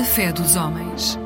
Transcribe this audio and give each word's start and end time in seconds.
A 0.00 0.02
fé 0.02 0.32
dos 0.32 0.56
homens. 0.56 1.18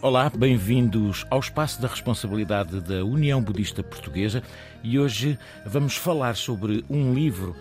Olá, 0.00 0.30
bem-vindos 0.30 1.26
ao 1.28 1.40
Espaço 1.40 1.82
da 1.82 1.88
Responsabilidade 1.88 2.80
da 2.80 3.04
União 3.04 3.42
Budista 3.42 3.82
Portuguesa 3.82 4.40
e 4.84 5.00
hoje 5.00 5.36
vamos 5.66 5.96
falar 5.96 6.36
sobre 6.36 6.84
um 6.88 7.12
livro 7.12 7.56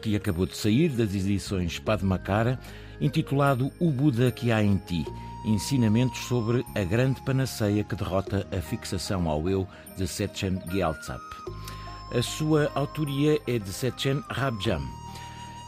que 0.00 0.14
acabou 0.14 0.46
de 0.46 0.56
sair 0.56 0.90
das 0.90 1.12
edições 1.12 1.80
Padmakara, 1.80 2.56
intitulado 3.00 3.72
O 3.80 3.90
Buda 3.90 4.30
que 4.30 4.52
há 4.52 4.62
em 4.62 4.76
ti 4.76 5.04
Ensinamentos 5.44 6.20
sobre 6.20 6.64
a 6.74 6.82
grande 6.84 7.20
panaceia 7.20 7.84
que 7.84 7.94
derrota 7.94 8.46
a 8.50 8.62
fixação 8.62 9.28
ao 9.28 9.46
eu 9.48 9.68
de 9.96 10.08
Setchen 10.08 10.58
Gyaltsap. 10.70 11.20
A 12.16 12.22
sua 12.22 12.70
autoria 12.74 13.38
é 13.46 13.58
de 13.58 13.70
Setchen 13.70 14.24
Rabjam. 14.30 14.80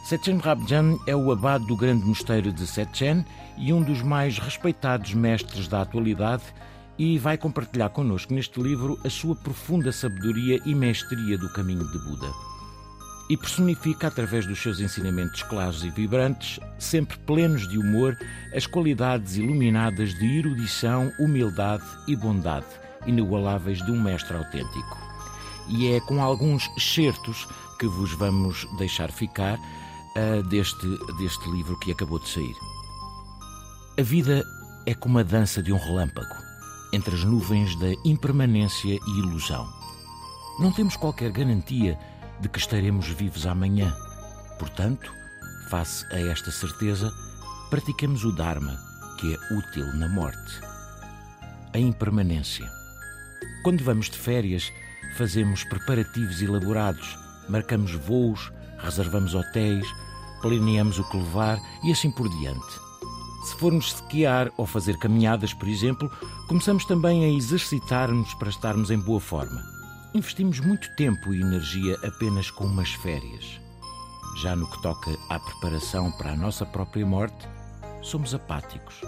Setchen 0.05 0.39
Rabjan 0.39 0.97
é 1.05 1.15
o 1.15 1.31
abade 1.31 1.67
do 1.67 1.75
grande 1.75 2.05
mosteiro 2.05 2.51
de 2.51 2.65
Setchen 2.65 3.23
e 3.55 3.71
um 3.71 3.83
dos 3.83 4.01
mais 4.01 4.39
respeitados 4.39 5.13
mestres 5.13 5.67
da 5.67 5.81
atualidade 5.81 6.43
e 6.97 7.19
vai 7.19 7.37
compartilhar 7.37 7.89
connosco 7.89 8.33
neste 8.33 8.59
livro 8.59 8.99
a 9.05 9.09
sua 9.11 9.35
profunda 9.35 9.91
sabedoria 9.91 10.59
e 10.65 10.73
mestria 10.73 11.37
do 11.37 11.53
caminho 11.53 11.85
de 11.91 11.99
Buda. 11.99 12.56
E 13.29 13.35
personifica, 13.35 14.07
através 14.07 14.45
dos 14.45 14.61
seus 14.61 14.79
ensinamentos 14.79 15.43
claros 15.43 15.83
e 15.83 15.89
vibrantes, 15.89 16.59
sempre 16.79 17.17
plenos 17.19 17.67
de 17.67 17.77
humor, 17.77 18.17
as 18.55 18.65
qualidades 18.65 19.35
iluminadas 19.35 20.13
de 20.13 20.37
erudição, 20.37 21.11
humildade 21.19 21.83
e 22.07 22.15
bondade 22.15 22.65
inigualáveis 23.07 23.83
de 23.83 23.91
um 23.91 24.01
mestre 24.01 24.37
autêntico. 24.37 24.97
E 25.67 25.93
é 25.93 25.99
com 26.01 26.21
alguns 26.21 26.69
excertos 26.77 27.47
que 27.79 27.87
vos 27.87 28.13
vamos 28.13 28.67
deixar 28.77 29.11
ficar 29.11 29.57
uh, 29.57 30.43
deste, 30.43 30.87
deste 31.17 31.49
livro 31.49 31.77
que 31.79 31.91
acabou 31.91 32.19
de 32.19 32.29
sair. 32.29 32.55
A 33.97 34.01
vida 34.01 34.45
é 34.85 34.93
como 34.93 35.19
a 35.19 35.23
dança 35.23 35.61
de 35.61 35.73
um 35.73 35.77
relâmpago, 35.77 36.35
entre 36.93 37.15
as 37.15 37.23
nuvens 37.23 37.75
da 37.77 37.91
impermanência 38.05 38.99
e 39.05 39.19
ilusão. 39.19 39.67
Não 40.59 40.71
temos 40.71 40.95
qualquer 40.95 41.31
garantia 41.31 41.97
de 42.39 42.49
que 42.49 42.59
estaremos 42.59 43.07
vivos 43.09 43.45
amanhã. 43.45 43.95
Portanto, 44.59 45.11
face 45.69 46.05
a 46.11 46.19
esta 46.19 46.51
certeza, 46.51 47.11
praticamos 47.69 48.23
o 48.23 48.31
Dharma, 48.31 48.77
que 49.19 49.33
é 49.33 49.53
útil 49.53 49.85
na 49.93 50.07
morte. 50.07 50.61
A 51.73 51.79
impermanência. 51.79 52.65
Quando 53.63 53.83
vamos 53.83 54.09
de 54.09 54.17
férias, 54.17 54.71
fazemos 55.17 55.63
preparativos 55.63 56.41
elaborados, 56.41 57.17
marcamos 57.49 57.93
voos, 57.93 58.51
reservamos 58.79 59.33
hotéis, 59.33 59.85
planeamos 60.41 60.99
o 60.99 61.09
que 61.09 61.17
levar 61.17 61.59
e 61.83 61.91
assim 61.91 62.11
por 62.11 62.29
diante. 62.29 62.87
Se 63.43 63.55
formos 63.55 63.93
esquiar 63.93 64.51
ou 64.57 64.65
fazer 64.65 64.97
caminhadas, 64.97 65.53
por 65.53 65.67
exemplo, 65.67 66.11
começamos 66.47 66.85
também 66.85 67.23
a 67.23 67.29
exercitar-nos 67.29 68.33
para 68.35 68.49
estarmos 68.49 68.91
em 68.91 68.99
boa 68.99 69.19
forma. 69.19 69.76
Investimos 70.13 70.59
muito 70.59 70.89
tempo 70.95 71.33
e 71.33 71.41
energia 71.41 71.97
apenas 72.03 72.49
com 72.49 72.65
umas 72.65 72.89
férias. 72.93 73.59
Já 74.37 74.55
no 74.55 74.69
que 74.69 74.81
toca 74.81 75.11
à 75.29 75.39
preparação 75.39 76.11
para 76.13 76.31
a 76.31 76.35
nossa 76.35 76.65
própria 76.65 77.05
morte, 77.05 77.47
somos 78.01 78.33
apáticos. 78.33 79.01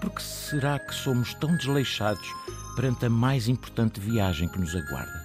Por 0.00 0.10
que 0.10 0.22
será 0.22 0.78
que 0.78 0.94
somos 0.94 1.34
tão 1.34 1.54
desleixados 1.56 2.26
perante 2.74 3.06
a 3.06 3.10
mais 3.10 3.46
importante 3.46 4.00
viagem 4.00 4.48
que 4.48 4.58
nos 4.58 4.74
aguarda? 4.74 5.22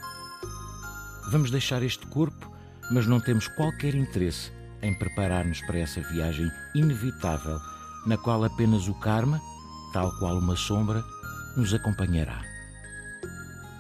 Vamos 1.32 1.50
deixar 1.52 1.82
este 1.82 2.06
corpo, 2.08 2.52
mas 2.92 3.08
não 3.08 3.20
temos 3.20 3.48
qualquer 3.48 3.96
interesse 3.96 4.52
em 4.82 4.94
preparar-nos 4.94 5.62
para 5.62 5.80
essa 5.80 6.02
viagem 6.02 6.52
inevitável, 6.76 7.60
na 8.06 8.18
qual 8.18 8.44
apenas 8.44 8.88
o 8.88 8.94
karma, 8.96 9.42
tal 9.94 10.12
qual 10.20 10.38
uma 10.38 10.56
sombra, 10.56 11.04
nos 11.56 11.74
acompanhará. 11.74 12.57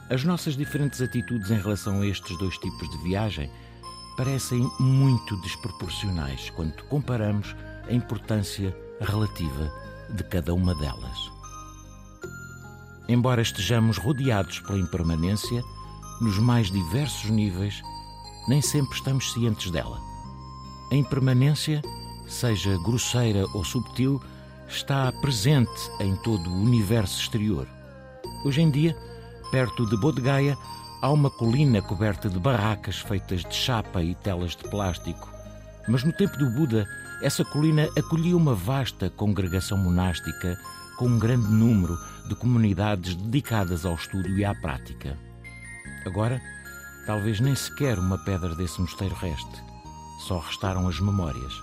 As 0.09 0.23
nossas 0.23 0.56
diferentes 0.56 1.01
atitudes 1.01 1.51
em 1.51 1.59
relação 1.59 2.01
a 2.01 2.07
estes 2.07 2.38
dois 2.38 2.57
tipos 2.57 2.90
de 2.90 2.97
viagem 3.00 3.50
parecem 4.16 4.69
muito 4.79 5.35
desproporcionais 5.41 6.50
quando 6.51 6.81
comparamos 6.84 7.53
a 7.88 7.94
importância 7.94 8.75
relativa 9.01 9.72
de 10.09 10.23
cada 10.23 10.53
uma 10.53 10.73
delas. 10.75 11.31
Embora 13.09 13.41
estejamos 13.41 13.97
rodeados 13.97 14.59
pela 14.62 14.79
impermanência, 14.79 15.62
nos 16.22 16.39
mais 16.39 16.72
diversos 16.72 17.29
níveis, 17.29 17.81
nem 18.47 18.62
sempre 18.62 18.95
estamos 18.95 19.34
cientes 19.34 19.69
dela. 19.72 20.00
A 20.89 20.95
impermanência, 20.95 21.81
seja 22.28 22.78
grosseira 22.78 23.45
ou 23.53 23.63
subtil, 23.63 24.22
está 24.69 25.12
presente 25.12 25.91
em 26.00 26.16
todo 26.16 26.50
o 26.50 26.62
universo 26.62 27.19
exterior. 27.22 27.68
Hoje 28.45 28.62
em 28.62 28.69
dia, 28.69 28.95
perto 29.52 29.85
de 29.85 29.97
Bodh 29.97 30.19
há 31.02 31.12
uma 31.12 31.30
colina 31.30 31.81
coberta 31.81 32.30
de 32.30 32.40
barracas 32.40 33.00
feitas 33.00 33.44
de 33.44 33.53
chapa 33.53 34.02
e 34.03 34.16
telas 34.16 34.56
de 34.56 34.63
plástico. 34.69 35.30
Mas 35.88 36.03
no 36.03 36.12
tempo 36.12 36.38
do 36.38 36.50
Buda, 36.50 36.88
essa 37.22 37.46
colina 37.46 37.88
acolhia 37.97 38.36
uma 38.36 38.53
vasta 38.53 39.09
congregação 39.09 39.78
monástica 39.78 40.59
com 40.97 41.07
um 41.07 41.19
grande 41.19 41.47
número 41.47 41.97
de 42.28 42.36
comunidades 42.36 43.16
dedicadas 43.16 43.86
ao 43.86 43.96
estudo 43.96 44.28
e 44.30 44.44
à 44.44 44.53
prática. 44.56 45.18
Agora, 46.06 46.41
talvez 47.06 47.40
nem 47.40 47.56
sequer 47.56 47.97
uma 48.00 48.18
pedra 48.18 48.56
desse 48.56 48.81
mosteiro 48.81 49.16
reste 49.16 49.68
só 50.28 50.40
restaram 50.40 50.88
as 50.88 51.00
memórias. 51.00 51.53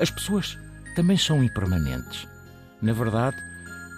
As 0.00 0.10
pessoas 0.10 0.58
também 0.96 1.16
são 1.16 1.42
impermanentes. 1.44 2.26
Na 2.80 2.92
verdade, 2.92 3.36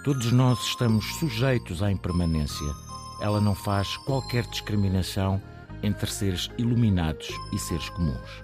todos 0.03 0.31
nós 0.31 0.59
estamos 0.65 1.05
sujeitos 1.15 1.81
à 1.81 1.91
impermanência. 1.91 2.67
Ela 3.21 3.39
não 3.39 3.53
faz 3.53 3.95
qualquer 3.97 4.45
discriminação 4.47 5.41
entre 5.83 6.11
seres 6.11 6.49
iluminados 6.57 7.29
e 7.53 7.59
seres 7.59 7.89
comuns. 7.89 8.43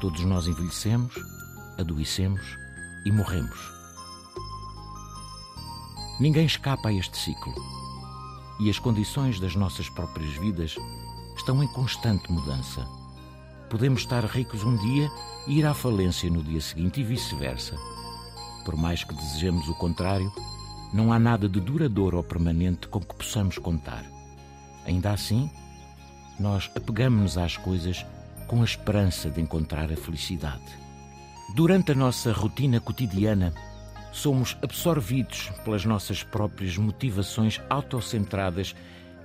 Todos 0.00 0.22
nós 0.24 0.46
envelhecemos, 0.46 1.14
adoecemos 1.78 2.56
e 3.04 3.10
morremos. 3.10 3.58
Ninguém 6.20 6.46
escapa 6.46 6.88
a 6.88 6.92
este 6.92 7.16
ciclo. 7.16 7.54
E 8.60 8.68
as 8.68 8.78
condições 8.78 9.38
das 9.38 9.54
nossas 9.54 9.88
próprias 9.88 10.32
vidas 10.34 10.76
estão 11.36 11.62
em 11.62 11.68
constante 11.68 12.30
mudança. 12.30 12.86
Podemos 13.70 14.00
estar 14.00 14.24
ricos 14.24 14.64
um 14.64 14.76
dia 14.76 15.10
e 15.46 15.58
ir 15.58 15.66
à 15.66 15.72
falência 15.72 16.28
no 16.28 16.42
dia 16.42 16.60
seguinte 16.60 17.00
e 17.00 17.04
vice-versa. 17.04 17.76
Por 18.64 18.76
mais 18.76 19.04
que 19.04 19.14
desejemos 19.14 19.68
o 19.68 19.74
contrário, 19.74 20.32
não 20.92 21.12
há 21.12 21.18
nada 21.18 21.48
de 21.48 21.60
duradouro 21.60 22.16
ou 22.16 22.22
permanente 22.22 22.88
com 22.88 23.00
que 23.00 23.14
possamos 23.14 23.58
contar. 23.58 24.04
Ainda 24.86 25.10
assim, 25.10 25.50
nós 26.38 26.70
apegamos-nos 26.74 27.36
às 27.36 27.56
coisas 27.56 28.06
com 28.46 28.62
a 28.62 28.64
esperança 28.64 29.28
de 29.28 29.40
encontrar 29.40 29.92
a 29.92 29.96
felicidade. 29.96 30.78
Durante 31.54 31.92
a 31.92 31.94
nossa 31.94 32.32
rotina 32.32 32.80
cotidiana, 32.80 33.52
somos 34.12 34.56
absorvidos 34.62 35.50
pelas 35.64 35.84
nossas 35.84 36.22
próprias 36.22 36.76
motivações 36.76 37.60
autocentradas 37.68 38.74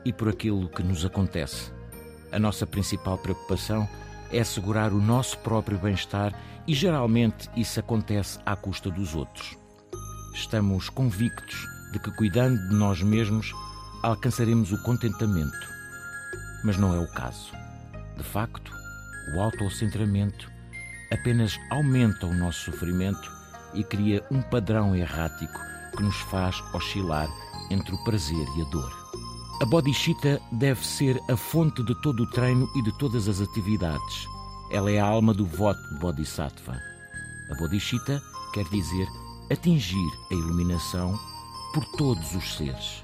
e 0.04 0.12
por 0.12 0.30
aquilo 0.30 0.68
que 0.68 0.84
nos 0.84 1.06
acontece. 1.06 1.72
A 2.32 2.40
nossa 2.40 2.66
principal 2.66 3.18
preocupação 3.18 3.88
é 4.32 4.40
assegurar 4.40 4.92
o 4.92 5.02
nosso 5.02 5.38
próprio 5.40 5.78
bem-estar 5.78 6.34
e 6.68 6.74
geralmente 6.74 7.50
isso 7.56 7.80
acontece 7.80 8.40
à 8.46 8.56
custa 8.56 8.90
dos 8.90 9.16
outros. 9.16 9.63
Estamos 10.34 10.90
convictos 10.90 11.68
de 11.92 12.00
que, 12.00 12.12
cuidando 12.12 12.58
de 12.70 12.76
nós 12.76 13.02
mesmos, 13.02 13.54
alcançaremos 14.02 14.72
o 14.72 14.82
contentamento. 14.82 15.68
Mas 16.64 16.78
não 16.78 16.94
é 16.94 17.00
o 17.00 17.08
caso. 17.08 17.52
De 18.18 18.24
facto, 18.24 18.72
o 19.36 19.40
autocentramento 19.40 20.52
apenas 21.12 21.58
aumenta 21.70 22.26
o 22.26 22.34
nosso 22.34 22.72
sofrimento 22.72 23.32
e 23.74 23.84
cria 23.84 24.26
um 24.32 24.42
padrão 24.42 24.96
errático 24.96 25.60
que 25.96 26.04
nos 26.04 26.16
faz 26.16 26.62
oscilar 26.74 27.30
entre 27.70 27.94
o 27.94 28.04
prazer 28.04 28.48
e 28.58 28.62
a 28.62 28.66
dor. 28.66 28.92
A 29.62 29.66
bodhicitta 29.66 30.42
deve 30.52 30.86
ser 30.86 31.20
a 31.30 31.38
fonte 31.38 31.84
de 31.84 31.94
todo 32.02 32.24
o 32.24 32.30
treino 32.32 32.68
e 32.76 32.82
de 32.82 32.92
todas 32.98 33.28
as 33.28 33.40
atividades. 33.40 34.28
Ela 34.72 34.92
é 34.92 35.00
a 35.00 35.06
alma 35.06 35.34
do 35.34 35.46
voto 35.46 35.80
de 35.94 36.00
Bodhisattva. 36.00 36.80
A 37.52 37.56
bodhicitta 37.56 38.22
quer 38.54 38.66
dizer 38.66 39.08
atingir 39.52 40.10
a 40.32 40.34
iluminação 40.34 41.18
por 41.74 41.86
todos 41.98 42.36
os 42.36 42.56
seres. 42.56 43.04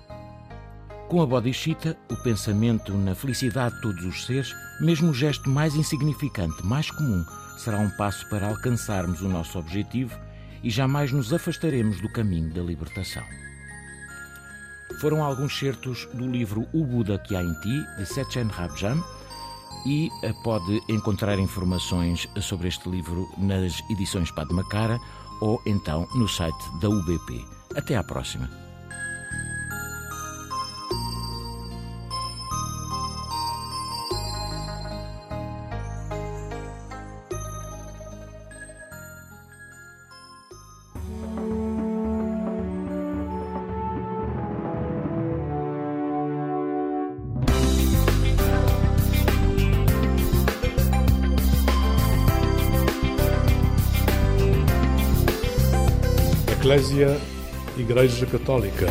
Com 1.07 1.21
a 1.21 1.25
bodhicitta, 1.25 1.97
o 2.09 2.15
pensamento 2.18 2.94
na 2.94 3.15
felicidade 3.15 3.75
de 3.75 3.81
todos 3.81 4.06
os 4.06 4.25
seres, 4.25 4.53
mesmo 4.80 5.09
o 5.09 5.13
gesto 5.13 5.50
mais 5.50 5.75
insignificante, 5.75 6.63
mais 6.63 6.91
comum, 6.91 7.25
será 7.57 7.80
um 7.80 7.89
passo 7.91 8.30
para 8.30 8.47
alcançarmos 8.47 9.21
o 9.21 9.27
nosso 9.27 9.57
objetivo 9.57 10.15
e 10.63 10.69
jamais 10.69 11.12
nos 11.12 11.33
afastaremos 11.33 12.00
do 12.00 12.09
caminho 12.09 12.53
da 12.53 12.62
libertação. 12.62 13.24
Foram 15.01 15.24
alguns 15.24 15.57
certos 15.57 16.07
do 16.13 16.27
livro 16.27 16.68
O 16.74 16.85
Buda 16.85 17.18
que 17.18 17.35
há 17.35 17.42
em 17.42 17.53
ti, 17.62 17.85
de 17.97 18.06
Setchen 18.06 18.47
Rabjam, 18.47 19.03
e 19.85 20.09
eh, 20.24 20.33
pode 20.44 20.81
encontrar 20.89 21.39
informações 21.39 22.27
sobre 22.42 22.68
este 22.68 22.89
livro 22.89 23.30
nas 23.38 23.81
edições 23.89 24.30
Padmakara 24.30 25.00
ou 25.39 25.62
então 25.65 26.07
no 26.15 26.27
site 26.27 26.69
da 26.80 26.89
UBP. 26.89 27.45
Até 27.75 27.95
à 27.95 28.03
próxima. 28.03 28.69
Igreja 57.77 58.25
Católica. 58.25 58.88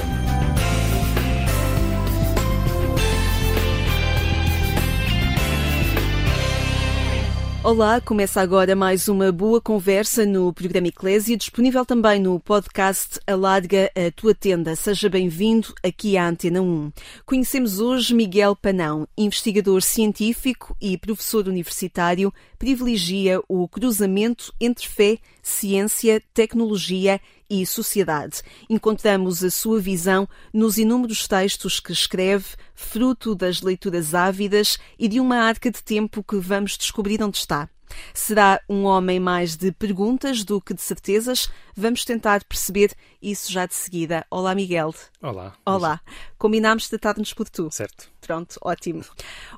Olá, 7.65 8.01
começa 8.01 8.41
agora 8.41 8.77
mais 8.77 9.09
uma 9.09 9.33
boa 9.33 9.61
conversa 9.61 10.25
no 10.25 10.53
programa 10.53 10.87
Eclésia, 10.87 11.37
disponível 11.37 11.85
também 11.85 12.21
no 12.21 12.39
podcast 12.39 13.19
Alarga 13.27 13.91
a 13.97 14.13
Tua 14.13 14.33
Tenda. 14.33 14.77
Seja 14.77 15.09
bem-vindo 15.09 15.75
aqui 15.83 16.17
à 16.17 16.29
Antena 16.29 16.63
1. 16.63 16.93
Conhecemos 17.27 17.81
hoje 17.81 18.15
Miguel 18.15 18.55
Panão, 18.55 19.09
investigador 19.19 19.83
científico 19.83 20.75
e 20.81 20.97
professor 20.97 21.49
universitário, 21.49 22.33
privilegia 22.59 23.41
o 23.49 23.69
cruzamento 23.69 24.53
entre 24.61 24.89
fé, 24.89 25.19
ciência, 25.43 26.23
tecnologia 26.35 27.21
e 27.49 27.65
sociedade. 27.65 28.43
Encontramos 28.69 29.43
a 29.43 29.51
sua 29.51 29.81
visão 29.81 30.29
nos 30.53 30.77
inúmeros 30.77 31.27
textos 31.27 31.81
que 31.81 31.93
escreve, 31.93 32.57
fruto 32.75 33.35
das 33.35 33.63
leituras 33.63 34.15
ávidas 34.15 34.79
e 34.99 35.09
de 35.09 35.21
uma 35.21 35.37
arca 35.37 35.71
de 35.71 35.83
tempo 35.83 36.23
que 36.23 36.37
vamos 36.37 36.77
descobrir 36.77 37.23
onde 37.23 37.39
está. 37.39 37.69
Será 38.13 38.61
um 38.69 38.85
homem 38.85 39.21
mais 39.21 39.57
de 39.57 39.73
perguntas 39.73 40.45
do 40.45 40.61
que 40.61 40.75
de 40.75 40.83
certezas? 40.83 41.51
Vamos 41.77 42.05
tentar 42.05 42.45
perceber 42.45 42.93
isso 43.21 43.51
já 43.51 43.67
de 43.67 43.75
seguida. 43.75 44.27
Olá, 44.31 44.55
Miguel. 44.55 44.95
Olá. 45.23 45.55
Olá. 45.65 46.01
Combinámos 46.39 46.89
tratar-nos 46.89 47.33
por 47.33 47.49
tu. 47.49 47.71
Certo. 47.71 48.11
Pronto, 48.21 48.59
ótimo. 48.63 49.05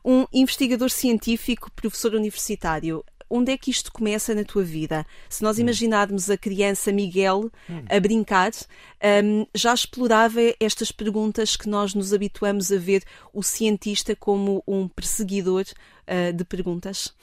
Um 0.04 0.26
investigador 0.32 0.90
científico, 0.90 1.70
professor 1.72 2.14
universitário 2.14 3.04
onde 3.30 3.52
é 3.52 3.56
que 3.56 3.70
isto 3.70 3.92
começa 3.92 4.34
na 4.34 4.42
tua 4.42 4.64
vida? 4.64 5.06
Se 5.28 5.42
nós 5.42 5.56
hum. 5.56 5.62
imaginarmos 5.62 6.28
a 6.28 6.36
criança 6.36 6.90
Miguel 6.90 7.50
hum. 7.70 7.84
a 7.88 8.00
brincar, 8.00 8.50
um, 9.24 9.46
já 9.54 9.72
explorava 9.72 10.40
estas 10.58 10.90
perguntas 10.90 11.54
que 11.54 11.68
nós 11.68 11.94
nos 11.94 12.12
habituamos 12.12 12.72
a 12.72 12.76
ver 12.76 13.04
o 13.32 13.42
cientista 13.42 14.16
como 14.16 14.64
um 14.66 14.88
perseguidor 14.88 15.64
uh, 15.64 16.32
de 16.32 16.44
perguntas? 16.44 17.14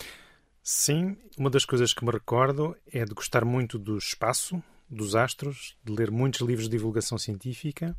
Sim, 0.69 1.15
uma 1.37 1.49
das 1.49 1.63
coisas 1.63 1.93
que 1.93 2.03
me 2.03 2.11
recordo 2.11 2.75
é 2.91 3.05
de 3.05 3.13
gostar 3.13 3.45
muito 3.45 3.79
do 3.79 3.97
espaço, 3.97 4.61
dos 4.89 5.15
astros, 5.15 5.77
de 5.81 5.93
ler 5.93 6.11
muitos 6.11 6.41
livros 6.41 6.65
de 6.67 6.75
divulgação 6.75 7.17
científica. 7.17 7.95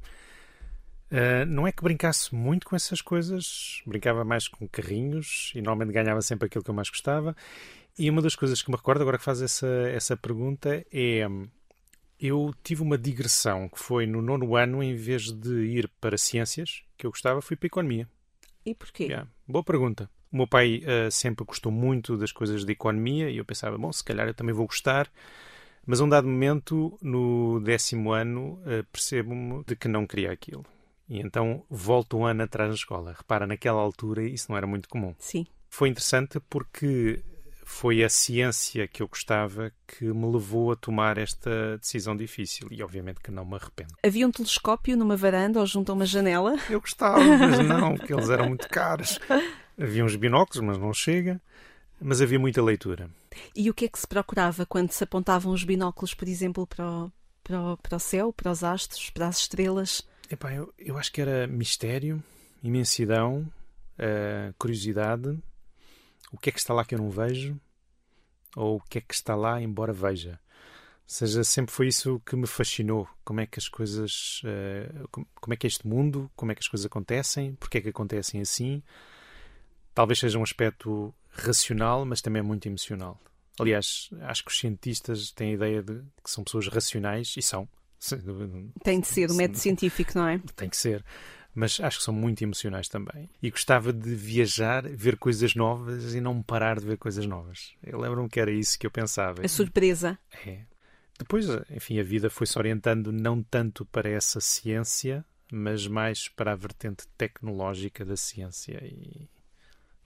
Uh, 1.11 1.47
não 1.47 1.67
é 1.67 1.73
que 1.73 1.82
brincasse 1.82 2.35
muito 2.35 2.67
com 2.67 2.76
essas 2.76 3.00
coisas, 3.00 3.81
brincava 3.87 4.23
mais 4.23 4.49
com 4.49 4.69
carrinhos 4.69 5.50
e 5.55 5.62
normalmente 5.62 5.94
ganhava 5.94 6.20
sempre 6.20 6.44
aquilo 6.44 6.62
que 6.62 6.69
eu 6.69 6.75
mais 6.75 6.91
gostava. 6.91 7.35
E 7.99 8.11
uma 8.11 8.20
das 8.20 8.37
coisas 8.37 8.61
que 8.61 8.71
me 8.71 8.76
recordo, 8.76 9.00
agora 9.00 9.17
que 9.17 9.25
faz 9.25 9.41
essa, 9.41 9.67
essa 9.67 10.14
pergunta, 10.14 10.85
é. 10.93 11.26
Eu 12.21 12.55
tive 12.62 12.82
uma 12.82 12.99
digressão 12.99 13.67
que 13.67 13.79
foi 13.79 14.06
no 14.06 14.21
nono 14.21 14.56
ano, 14.56 14.82
em 14.82 14.94
vez 14.94 15.32
de 15.32 15.55
ir 15.69 15.88
para 15.99 16.19
ciências, 16.19 16.82
que 16.99 17.06
eu 17.06 17.11
gostava, 17.11 17.41
fui 17.41 17.56
para 17.56 17.64
a 17.64 17.69
economia. 17.69 18.06
E 18.67 18.75
porquê? 18.75 19.05
Yeah, 19.05 19.26
boa 19.47 19.64
pergunta. 19.64 20.11
O 20.32 20.36
meu 20.36 20.46
pai 20.46 20.82
uh, 20.84 21.10
sempre 21.10 21.44
gostou 21.44 21.72
muito 21.72 22.16
das 22.16 22.32
coisas 22.32 22.64
de 22.64 22.72
economia 22.72 23.30
e 23.30 23.38
eu 23.38 23.44
pensava, 23.44 23.78
bom, 23.78 23.92
se 23.92 24.04
calhar 24.04 24.26
eu 24.26 24.34
também 24.34 24.54
vou 24.54 24.66
gostar. 24.66 25.10
Mas 25.86 26.00
a 26.00 26.04
um 26.04 26.08
dado 26.08 26.28
momento, 26.28 26.98
no 27.00 27.60
décimo 27.60 28.12
ano, 28.12 28.60
uh, 28.62 28.84
percebo-me 28.92 29.64
de 29.64 29.75
que 29.75 29.88
não 29.88 30.06
queria 30.06 30.30
aquilo. 30.30 30.64
E 31.08 31.19
então 31.19 31.64
volto 31.70 32.19
um 32.19 32.26
ano 32.26 32.42
atrás 32.42 32.69
na 32.69 32.75
escola. 32.75 33.14
Repara, 33.16 33.46
naquela 33.46 33.80
altura 33.80 34.22
isso 34.22 34.46
não 34.50 34.56
era 34.58 34.66
muito 34.66 34.88
comum. 34.88 35.14
Sim. 35.19 35.46
Foi 35.70 35.88
interessante 35.88 36.38
porque 36.48 37.22
foi 37.69 38.02
a 38.02 38.08
ciência 38.08 38.88
que 38.88 39.02
eu 39.02 39.08
gostava 39.08 39.70
que 39.86 40.06
me 40.06 40.26
levou 40.26 40.72
a 40.72 40.76
tomar 40.76 41.19
esta 41.19 41.76
decisão 41.76 42.16
difícil 42.16 42.66
e 42.70 42.82
obviamente 42.82 43.20
que 43.20 43.30
não 43.30 43.44
me 43.44 43.56
arrependo. 43.56 43.94
Havia 44.02 44.26
um 44.26 44.30
telescópio 44.30 44.96
numa 44.96 45.16
varanda 45.16 45.60
ou 45.60 45.66
junto 45.66 45.92
a 45.92 45.94
uma 45.94 46.06
janela? 46.06 46.56
Eu 46.70 46.80
gostava, 46.80 47.20
mas 47.20 47.58
não, 47.69 47.94
porque 47.94 48.14
eles 48.14 48.30
eram 48.30 48.48
muito 48.48 48.69
caros. 48.69 49.20
Havia 49.78 50.04
uns 50.04 50.16
binóculos, 50.16 50.60
mas 50.60 50.78
não 50.78 50.92
chega. 50.92 51.40
Mas 52.00 52.20
havia 52.20 52.38
muita 52.38 52.62
leitura. 52.62 53.10
E 53.54 53.69
o 53.69 53.75
que 53.75 53.84
é 53.84 53.88
que 53.88 53.98
se 53.98 54.06
procurava 54.06 54.64
quando 54.64 54.92
se 54.92 55.02
apontavam 55.02 55.52
os 55.52 55.64
binóculos, 55.64 56.14
por 56.14 56.28
exemplo, 56.28 56.66
para 56.66 56.88
o, 56.88 57.12
para 57.42 57.60
o, 57.60 57.76
para 57.76 57.96
o 57.96 58.00
céu, 58.00 58.32
para 58.32 58.52
os 58.52 58.62
astros, 58.62 59.10
para 59.10 59.26
as 59.26 59.38
estrelas? 59.38 60.06
Epá, 60.30 60.52
eu, 60.52 60.72
eu 60.78 60.96
acho 60.96 61.10
que 61.10 61.20
era 61.20 61.46
mistério, 61.46 62.22
imensidão, 62.62 63.50
uh, 63.98 64.54
curiosidade 64.58 65.36
o 66.32 66.38
que 66.38 66.50
é 66.50 66.52
que 66.52 66.58
está 66.58 66.75
lá 66.75 66.84
que 66.84 66.94
eu 66.94 66.98
não 66.98 67.10
vejo 67.10 67.58
ou 68.56 68.76
o 68.76 68.80
que 68.80 68.98
é 68.98 69.00
que 69.00 69.14
está 69.14 69.34
lá 69.34 69.60
embora 69.60 69.92
veja. 69.92 70.40
Ou 71.02 71.14
seja, 71.14 71.42
sempre 71.42 71.75
foi 71.75 71.88
isso 71.88 72.20
que 72.25 72.36
me 72.36 72.46
fascinou. 72.46 73.08
Como 73.25 73.40
é 73.40 73.46
que 73.46 73.58
as 73.58 73.69
coisas. 73.69 74.42
Uh, 74.44 75.08
como 75.40 75.54
é 75.54 75.56
que 75.56 75.66
é 75.66 75.69
este 75.69 75.86
mundo, 75.86 76.30
como 76.36 76.52
é 76.52 76.54
que 76.54 76.61
as 76.61 76.68
coisas 76.68 76.85
acontecem, 76.85 77.54
porque 77.54 77.78
é 77.78 77.80
que 77.80 77.88
acontecem 77.88 78.40
assim. 78.40 78.82
Talvez 79.99 80.21
seja 80.21 80.38
um 80.38 80.45
aspecto 80.45 81.12
racional, 81.28 82.05
mas 82.05 82.23
também 82.23 82.40
muito 82.40 82.69
emocional. 82.69 83.21
Aliás, 83.59 84.09
acho 84.21 84.45
que 84.45 84.50
os 84.52 84.57
cientistas 84.57 85.33
têm 85.33 85.50
a 85.50 85.55
ideia 85.55 85.83
de 85.83 85.95
que 86.23 86.31
são 86.31 86.45
pessoas 86.45 86.69
racionais 86.69 87.35
e 87.37 87.43
são. 87.43 87.69
Tem 88.85 89.00
de 89.00 89.09
ser, 89.09 89.28
o 89.28 89.35
método 89.35 89.59
científico, 89.59 90.12
não 90.14 90.28
é? 90.28 90.40
Tem 90.55 90.69
que 90.69 90.76
ser 90.76 91.05
mas 91.52 91.81
acho 91.81 91.99
que 91.99 92.05
são 92.05 92.14
muito 92.14 92.40
emocionais 92.43 92.88
também. 92.88 93.28
E 93.43 93.50
gostava 93.50 93.93
de 93.93 94.14
viajar, 94.14 94.88
ver 94.88 95.17
coisas 95.17 95.57
novas 95.57 96.14
e 96.14 96.21
não 96.21 96.40
parar 96.40 96.78
de 96.78 96.87
ver 96.87 96.99
coisas 96.99 97.26
novas. 97.26 97.75
Eu 97.83 97.99
lembro-me 97.99 98.28
que 98.28 98.38
era 98.38 98.52
isso 98.52 98.78
que 98.78 98.87
eu 98.87 98.93
pensava. 98.93 99.45
A 99.45 99.49
surpresa. 99.49 100.17
É. 100.47 100.61
Depois, 101.19 101.49
enfim, 101.69 101.99
a 101.99 102.05
vida 102.05 102.31
foi-se 102.31 102.57
orientando 102.57 103.11
não 103.11 103.43
tanto 103.43 103.85
para 103.85 104.09
essa 104.09 104.38
ciência, 104.38 105.25
mas 105.50 105.88
mais 105.88 106.28
para 106.28 106.52
a 106.52 106.55
vertente 106.55 107.09
tecnológica 107.19 108.05
da 108.05 108.17
ciência 108.17 108.78
e 108.85 109.28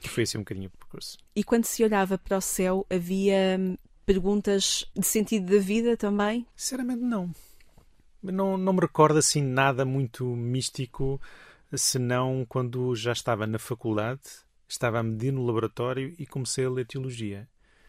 foi 0.09 0.25
assim 0.25 0.39
um 0.39 0.43
bocadinho 0.43 0.69
o 0.69 0.79
percurso. 0.79 1.19
E 1.35 1.45
quando 1.45 1.65
se 1.65 1.83
olhava 1.85 2.19
para 2.19 2.37
o 2.37 2.41
céu, 2.41 2.87
havia 2.91 3.57
hum, 3.59 3.77
perguntas 4.05 4.91
de 4.97 5.07
sentido 5.07 5.53
da 5.53 5.61
vida 5.61 5.97
também? 5.97 6.47
Sinceramente, 6.57 7.03
não. 7.03 7.31
Não, 8.23 8.57
não 8.57 8.73
me 8.73 8.81
recordo 8.81 9.19
assim 9.19 9.43
nada 9.43 9.85
muito 9.85 10.25
místico, 10.25 11.21
senão 11.75 12.47
quando 12.49 12.95
já 12.95 13.13
estava 13.13 13.47
na 13.47 13.59
faculdade, 13.59 14.21
estava 14.69 15.01
a 15.01 15.03
medir 15.03 15.33
no 15.33 15.45
laboratório 15.45 16.15
e 16.19 16.27
comecei 16.27 16.65
a 16.65 16.71
ler 16.71 16.87
teologia. 16.87 17.49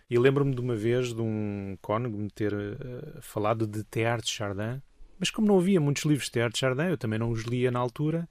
E 0.10 0.18
lembro-me 0.18 0.54
de 0.54 0.62
uma 0.62 0.76
vez 0.76 1.14
de 1.14 1.22
um 1.22 1.78
cônego 1.82 2.18
me 2.18 2.30
ter 2.30 2.54
uh, 2.54 3.22
falado 3.22 3.66
de 3.66 3.84
Teilhard 3.84 4.24
de 4.24 4.32
Chardin, 4.32 4.82
mas 5.20 5.30
como 5.30 5.48
não 5.48 5.58
havia 5.58 5.80
muitos 5.80 6.04
livros 6.04 6.26
de 6.26 6.32
Teilhard 6.32 6.54
de 6.54 6.60
Chardin, 6.60 6.90
eu 6.90 6.98
também 6.98 7.20
não 7.20 7.32
os 7.32 7.44
lia 7.44 7.72
na 7.72 7.80
altura, 7.80 8.28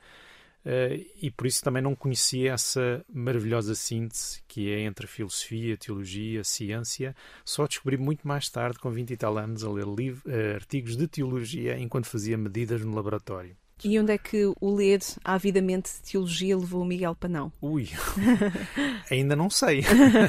Uh, 0.65 1.05
e 1.21 1.31
por 1.31 1.47
isso 1.47 1.63
também 1.63 1.83
não 1.83 1.95
conhecia 1.95 2.53
essa 2.53 3.05
maravilhosa 3.13 3.75
síntese 3.75 4.43
que 4.47 4.73
é 4.73 4.81
entre 4.83 5.07
filosofia, 5.07 5.77
teologia, 5.77 6.45
ciência. 6.45 7.17
Só 7.45 7.67
descobri 7.67 7.97
muito 7.97 8.27
mais 8.27 8.49
tarde, 8.49 8.79
com 8.79 8.91
20 8.91 9.11
e 9.11 9.17
tal 9.17 9.37
anos, 9.39 9.65
a 9.65 9.71
ler 9.71 9.85
uh, 9.85 10.55
artigos 10.55 10.97
de 10.97 11.09
teologia 11.09 11.79
enquanto 11.79 12.07
fazia 12.07 12.39
medidas 12.39 12.81
no 12.83 12.95
laboratório. 12.95 13.57
E 13.85 13.99
onde 13.99 14.13
é 14.13 14.19
que 14.19 14.45
o 14.61 14.75
ler 14.77 15.01
avidamente 15.25 15.91
de 15.91 16.13
teologia 16.13 16.57
levou 16.57 16.83
o 16.83 16.85
Miguel 16.85 17.17
Panão? 17.17 17.53
Ui, 17.61 17.89
ainda 19.11 19.35
não 19.35 19.51
sei. 19.51 19.83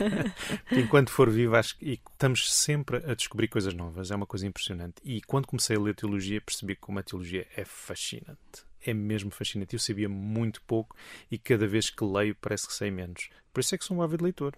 Enquanto 0.72 1.12
for 1.12 1.30
vivo, 1.30 1.56
acho 1.56 1.78
que 1.78 2.00
estamos 2.12 2.52
sempre 2.52 2.98
a 3.06 3.13
descobrir 3.13 3.48
coisas 3.48 3.75
novas. 3.75 4.10
É 4.10 4.16
uma 4.16 4.25
coisa 4.25 4.48
impressionante. 4.48 4.96
E 5.04 5.22
quando 5.22 5.46
comecei 5.46 5.75
a 5.75 5.80
ler 5.80 5.94
teologia, 5.94 6.42
percebi 6.42 6.75
como 6.75 6.98
a 6.98 7.04
teologia 7.04 7.46
é 7.56 7.63
fascinante 7.63 8.66
é 8.86 8.94
mesmo 8.94 9.32
fascinante. 9.32 9.74
Eu 9.74 9.80
sabia 9.80 10.10
muito 10.10 10.62
pouco 10.63 10.96
e 11.30 11.38
cada 11.38 11.68
vez 11.68 11.90
que 11.90 12.04
leio 12.04 12.36
parece 12.40 12.68
que 12.68 12.74
sei 12.74 12.92
menos. 12.92 13.30
Por 13.54 13.62
isso 13.62 13.75
é 13.75 13.78
que 13.78 13.86
sou 13.86 13.98
um 13.98 14.02
ávido 14.02 14.24
leitor. 14.24 14.56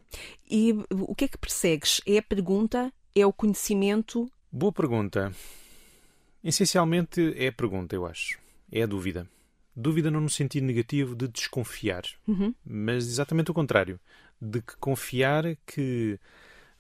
E 0.50 0.74
o 0.90 1.14
que 1.14 1.26
é 1.26 1.28
que 1.28 1.38
persegues? 1.38 2.02
É 2.06 2.18
a 2.18 2.24
pergunta? 2.24 2.92
É 3.14 3.26
o 3.26 3.34
conhecimento? 3.34 4.30
Boa 4.52 4.72
pergunta. 4.72 5.34
Essencialmente 6.44 7.34
é 7.36 7.48
a 7.48 7.52
pergunta, 7.52 7.96
eu 7.96 8.06
acho. 8.06 8.40
É 8.72 8.84
a 8.84 8.86
dúvida. 8.86 9.28
Dúvida 9.76 10.10
não 10.10 10.22
no 10.22 10.30
sentido 10.30 10.64
negativo 10.64 11.16
de 11.16 11.28
desconfiar, 11.28 12.04
uhum. 12.28 12.54
mas 12.66 13.06
exatamente 13.08 13.52
o 13.52 13.54
contrário. 13.54 14.00
De 14.40 14.62
que 14.62 14.78
confiar 14.78 15.58
que 15.66 16.18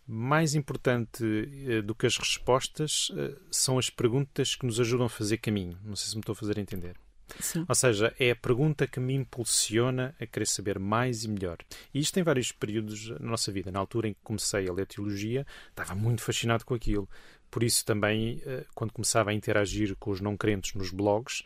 mais 0.07 0.53
importante 0.55 1.23
uh, 1.23 1.81
do 1.81 1.95
que 1.95 2.05
as 2.05 2.17
respostas 2.17 3.09
uh, 3.09 3.37
são 3.49 3.77
as 3.77 3.89
perguntas 3.89 4.55
que 4.55 4.65
nos 4.65 4.79
ajudam 4.79 5.07
a 5.07 5.09
fazer 5.09 5.37
caminho. 5.37 5.77
Não 5.83 5.95
sei 5.95 6.09
se 6.09 6.15
me 6.15 6.21
estou 6.21 6.33
a 6.33 6.35
fazer 6.35 6.57
entender. 6.57 6.95
Sim. 7.39 7.65
Ou 7.67 7.75
seja, 7.75 8.13
é 8.19 8.31
a 8.31 8.35
pergunta 8.35 8.87
que 8.87 8.99
me 8.99 9.13
impulsiona 9.13 10.15
a 10.19 10.25
querer 10.25 10.45
saber 10.45 10.79
mais 10.79 11.23
e 11.23 11.27
melhor. 11.27 11.57
E 11.93 11.99
isto 11.99 12.13
tem 12.13 12.23
vários 12.23 12.51
períodos 12.51 13.09
na 13.09 13.29
nossa 13.29 13.51
vida. 13.51 13.71
Na 13.71 13.79
altura 13.79 14.07
em 14.07 14.13
que 14.13 14.19
comecei 14.23 14.67
a 14.67 14.73
ler 14.73 14.85
teologia, 14.85 15.45
estava 15.69 15.95
muito 15.95 16.21
fascinado 16.21 16.65
com 16.65 16.73
aquilo. 16.73 17.09
Por 17.49 17.63
isso 17.63 17.85
também, 17.85 18.41
eh, 18.45 18.65
quando 18.73 18.91
começava 18.91 19.29
a 19.29 19.33
interagir 19.33 19.95
com 19.97 20.11
os 20.11 20.21
não 20.21 20.35
crentes 20.35 20.73
nos 20.73 20.91
blogs, 20.91 21.43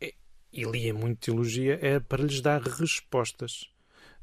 eh, 0.00 0.14
e 0.52 0.64
lia 0.64 0.92
muito 0.92 1.20
teologia, 1.20 1.78
era 1.80 2.00
para 2.00 2.22
lhes 2.22 2.40
dar 2.40 2.60
respostas. 2.60 3.71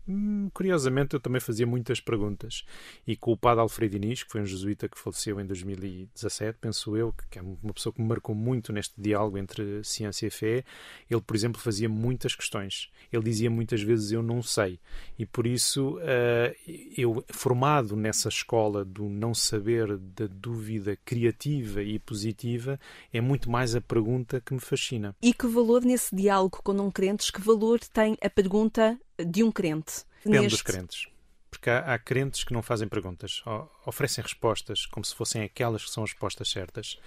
Hum, 0.09 0.49
curiosamente, 0.55 1.13
eu 1.13 1.19
também 1.19 1.39
fazia 1.39 1.67
muitas 1.67 1.99
perguntas. 1.99 2.65
E 3.05 3.15
com 3.15 3.31
o 3.31 3.37
padre 3.37 3.61
Alfredo 3.61 3.95
Inês, 3.95 4.23
que 4.23 4.31
foi 4.31 4.41
um 4.41 4.45
jesuíta 4.45 4.89
que 4.89 4.97
faleceu 4.97 5.39
em 5.39 5.45
2017, 5.45 6.57
penso 6.59 6.97
eu, 6.97 7.13
que 7.29 7.37
é 7.37 7.41
uma 7.43 7.73
pessoa 7.73 7.93
que 7.93 8.01
me 8.01 8.07
marcou 8.07 8.33
muito 8.33 8.73
neste 8.73 8.99
diálogo 8.99 9.37
entre 9.37 9.83
ciência 9.83 10.25
e 10.25 10.31
fé, 10.31 10.63
ele, 11.07 11.21
por 11.21 11.35
exemplo, 11.35 11.61
fazia 11.61 11.87
muitas 11.87 12.33
questões. 12.35 12.89
Ele 13.13 13.23
dizia 13.23 13.51
muitas 13.51 13.83
vezes 13.83 14.11
eu 14.11 14.23
não 14.23 14.41
sei. 14.41 14.79
E 15.17 15.27
por 15.27 15.45
isso, 15.45 15.97
uh, 15.97 16.55
eu, 16.97 17.23
formado 17.29 17.95
nessa 17.95 18.29
escola 18.29 18.83
do 18.83 19.07
não 19.07 19.35
saber, 19.35 19.95
da 19.95 20.25
dúvida 20.25 20.97
criativa 21.05 21.83
e 21.83 21.99
positiva, 21.99 22.79
é 23.13 23.21
muito 23.21 23.51
mais 23.51 23.75
a 23.75 23.81
pergunta 23.81 24.41
que 24.41 24.55
me 24.55 24.59
fascina. 24.59 25.15
E 25.21 25.35
que 25.35 25.45
valor 25.45 25.83
nesse 25.83 26.15
diálogo 26.15 26.61
com 26.63 26.73
não 26.73 26.89
crentes, 26.89 27.29
que 27.29 27.41
valor 27.41 27.79
tem 27.79 28.17
a 28.23 28.29
pergunta 28.29 28.99
de 29.25 29.43
um 29.43 29.51
crente. 29.51 30.05
Depende 30.23 30.43
neste... 30.43 30.55
dos 30.55 30.61
crentes. 30.61 31.07
Porque 31.49 31.69
há, 31.69 31.79
há, 31.79 31.99
crentes 31.99 32.43
que 32.43 32.53
não 32.53 32.61
fazem 32.61 32.87
perguntas, 32.87 33.41
oferecem 33.85 34.23
respostas 34.23 34.85
como 34.85 35.03
se 35.03 35.15
fossem 35.15 35.41
aquelas 35.41 35.83
que 35.83 35.89
são 35.89 36.03
as 36.03 36.11
respostas 36.11 36.49
certas. 36.49 36.99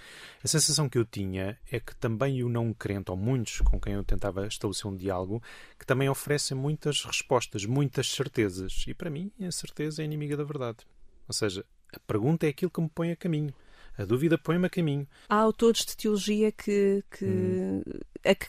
A 0.43 0.47
sensação 0.47 0.89
que 0.89 0.97
eu 0.97 1.05
tinha 1.05 1.57
é 1.71 1.79
que 1.79 1.95
também 1.95 2.43
o 2.43 2.49
não 2.49 2.73
crente, 2.73 3.09
ou 3.09 3.15
muitos 3.15 3.61
com 3.61 3.79
quem 3.79 3.93
eu 3.93 4.03
tentava 4.03 4.45
estabelecer 4.45 4.85
um 4.85 4.95
diálogo, 4.95 5.41
que 5.79 5.85
também 5.85 6.09
oferecem 6.09 6.57
muitas 6.57 7.05
respostas, 7.05 7.65
muitas 7.65 8.11
certezas. 8.11 8.83
E 8.85 8.93
para 8.93 9.09
mim, 9.09 9.31
a 9.41 9.51
certeza 9.51 10.01
é 10.01 10.05
inimiga 10.05 10.35
da 10.35 10.43
verdade. 10.43 10.79
Ou 11.25 11.33
seja, 11.33 11.65
a 11.93 11.99
pergunta 11.99 12.45
é 12.45 12.49
aquilo 12.49 12.71
que 12.71 12.81
me 12.81 12.89
põe 12.89 13.11
a 13.11 13.15
caminho. 13.15 13.53
A 13.97 14.05
dúvida 14.05 14.37
põe-me 14.37 14.65
a 14.65 14.69
caminho. 14.69 15.07
Há 15.29 15.35
autores 15.35 15.85
de 15.85 15.95
teologia 15.95 16.51
que, 16.51 17.03
que, 17.11 17.25
hum. 17.25 17.83
que, 18.23 18.47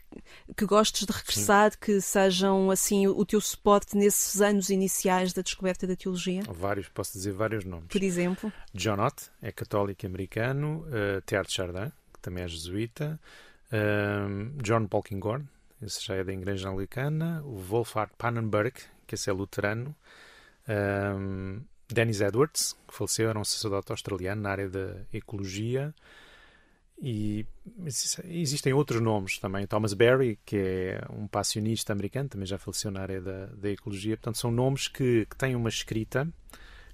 que, 0.56 0.64
gostes 0.64 1.06
de 1.06 1.12
regressar, 1.12 1.72
Sim. 1.72 1.78
que 1.80 2.00
sejam 2.00 2.70
assim 2.70 3.06
o 3.06 3.24
teu 3.26 3.40
suporte 3.40 3.96
nesses 3.96 4.40
anos 4.40 4.70
iniciais 4.70 5.32
da 5.32 5.42
descoberta 5.42 5.86
da 5.86 5.94
teologia? 5.94 6.42
Vários, 6.48 6.88
posso 6.88 7.12
dizer 7.12 7.32
vários 7.32 7.64
nomes. 7.64 7.88
Por 7.88 8.02
exemplo? 8.02 8.52
John 8.72 9.00
Ott, 9.00 9.30
é 9.42 9.52
católico 9.52 10.06
americano, 10.06 10.86
uh, 10.86 11.20
Teilhard 11.22 11.48
de 11.48 11.54
Chardin, 11.54 11.92
que 12.12 12.20
também 12.20 12.44
é 12.44 12.48
jesuíta, 12.48 13.20
uh, 13.70 14.62
John 14.62 14.86
Polkingorn, 14.86 15.46
esse 15.82 16.02
já 16.02 16.14
é 16.14 16.24
da 16.24 16.32
Igreja 16.32 16.70
Anglicana, 16.70 17.42
o 17.44 17.56
Wolfhard 17.58 18.12
Pannenberg, 18.16 18.72
que 19.06 19.14
esse 19.14 19.28
é 19.28 19.32
luterano, 19.32 19.94
uh, 20.68 21.62
Dennis 21.88 22.20
Edwards, 22.20 22.76
que 22.86 22.94
faleceu, 22.94 23.28
era 23.28 23.38
um 23.38 23.44
sacerdote 23.44 23.92
australiano 23.92 24.42
na 24.42 24.50
área 24.50 24.68
da 24.68 24.96
ecologia. 25.12 25.94
E 27.00 27.44
existem 28.24 28.72
outros 28.72 29.00
nomes 29.00 29.38
também. 29.38 29.66
Thomas 29.66 29.92
Berry, 29.92 30.38
que 30.44 30.56
é 30.56 31.04
um 31.10 31.26
passionista 31.26 31.92
americano, 31.92 32.28
também 32.28 32.46
já 32.46 32.56
faleceu 32.56 32.90
na 32.90 33.00
área 33.00 33.20
da, 33.20 33.46
da 33.46 33.70
ecologia. 33.70 34.16
Portanto, 34.16 34.38
são 34.38 34.50
nomes 34.50 34.88
que, 34.88 35.26
que 35.26 35.36
têm 35.36 35.56
uma 35.56 35.68
escrita 35.68 36.28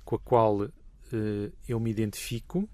com 0.05 0.17
a 0.17 0.19
qual 0.19 0.63
uh, 0.63 0.71
eu 1.69 1.79
me 1.79 1.91
identifico 1.91 2.69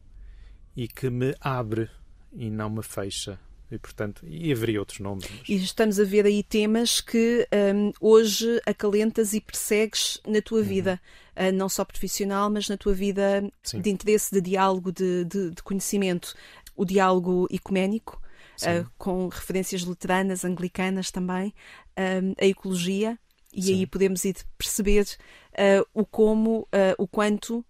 e 0.75 0.87
que 0.87 1.11
me 1.11 1.35
abre 1.40 1.90
e 2.32 2.50
não 2.50 2.70
me 2.70 2.82
fecha. 2.82 3.38
E, 3.70 3.78
portanto, 3.78 4.25
e 4.26 4.52
haveria 4.52 4.78
outros 4.78 5.00
nomes. 5.00 5.26
Mas... 5.28 5.49
E 5.49 5.56
estamos 5.56 5.99
a 5.99 6.04
ver 6.04 6.25
aí 6.25 6.42
temas 6.42 7.00
que 7.00 7.46
um, 7.75 7.92
hoje 8.00 8.61
acalentas 8.64 9.32
e 9.32 9.40
persegues 9.40 10.20
na 10.26 10.40
tua 10.40 10.61
uhum. 10.61 10.64
vida, 10.64 11.00
uh, 11.37 11.52
não 11.52 11.68
só 11.68 11.85
profissional, 11.85 12.49
mas 12.49 12.68
na 12.68 12.76
tua 12.76 12.94
vida 12.94 13.42
Sim. 13.62 13.80
de 13.80 13.90
interesse, 13.90 14.32
de 14.32 14.40
diálogo, 14.40 14.92
de, 14.92 15.25
de, 15.25 15.50
de 15.50 15.62
conhecimento. 15.62 16.35
O 16.76 16.85
diálogo 16.85 17.49
ecuménico, 17.50 18.20
uh, 18.62 18.88
com 18.96 19.28
referências 19.28 19.82
luteranas, 19.82 20.44
anglicanas 20.44 21.11
também, 21.11 21.52
um, 21.99 22.35
a 22.40 22.46
ecologia, 22.46 23.18
e 23.52 23.62
Sim. 23.62 23.75
aí 23.75 23.87
podemos 23.87 24.25
ir 24.25 24.37
perceber 24.56 25.06
uh, 25.54 25.87
o 25.94 26.04
como, 26.04 26.68
o 26.99 27.08
quanto 27.08 27.64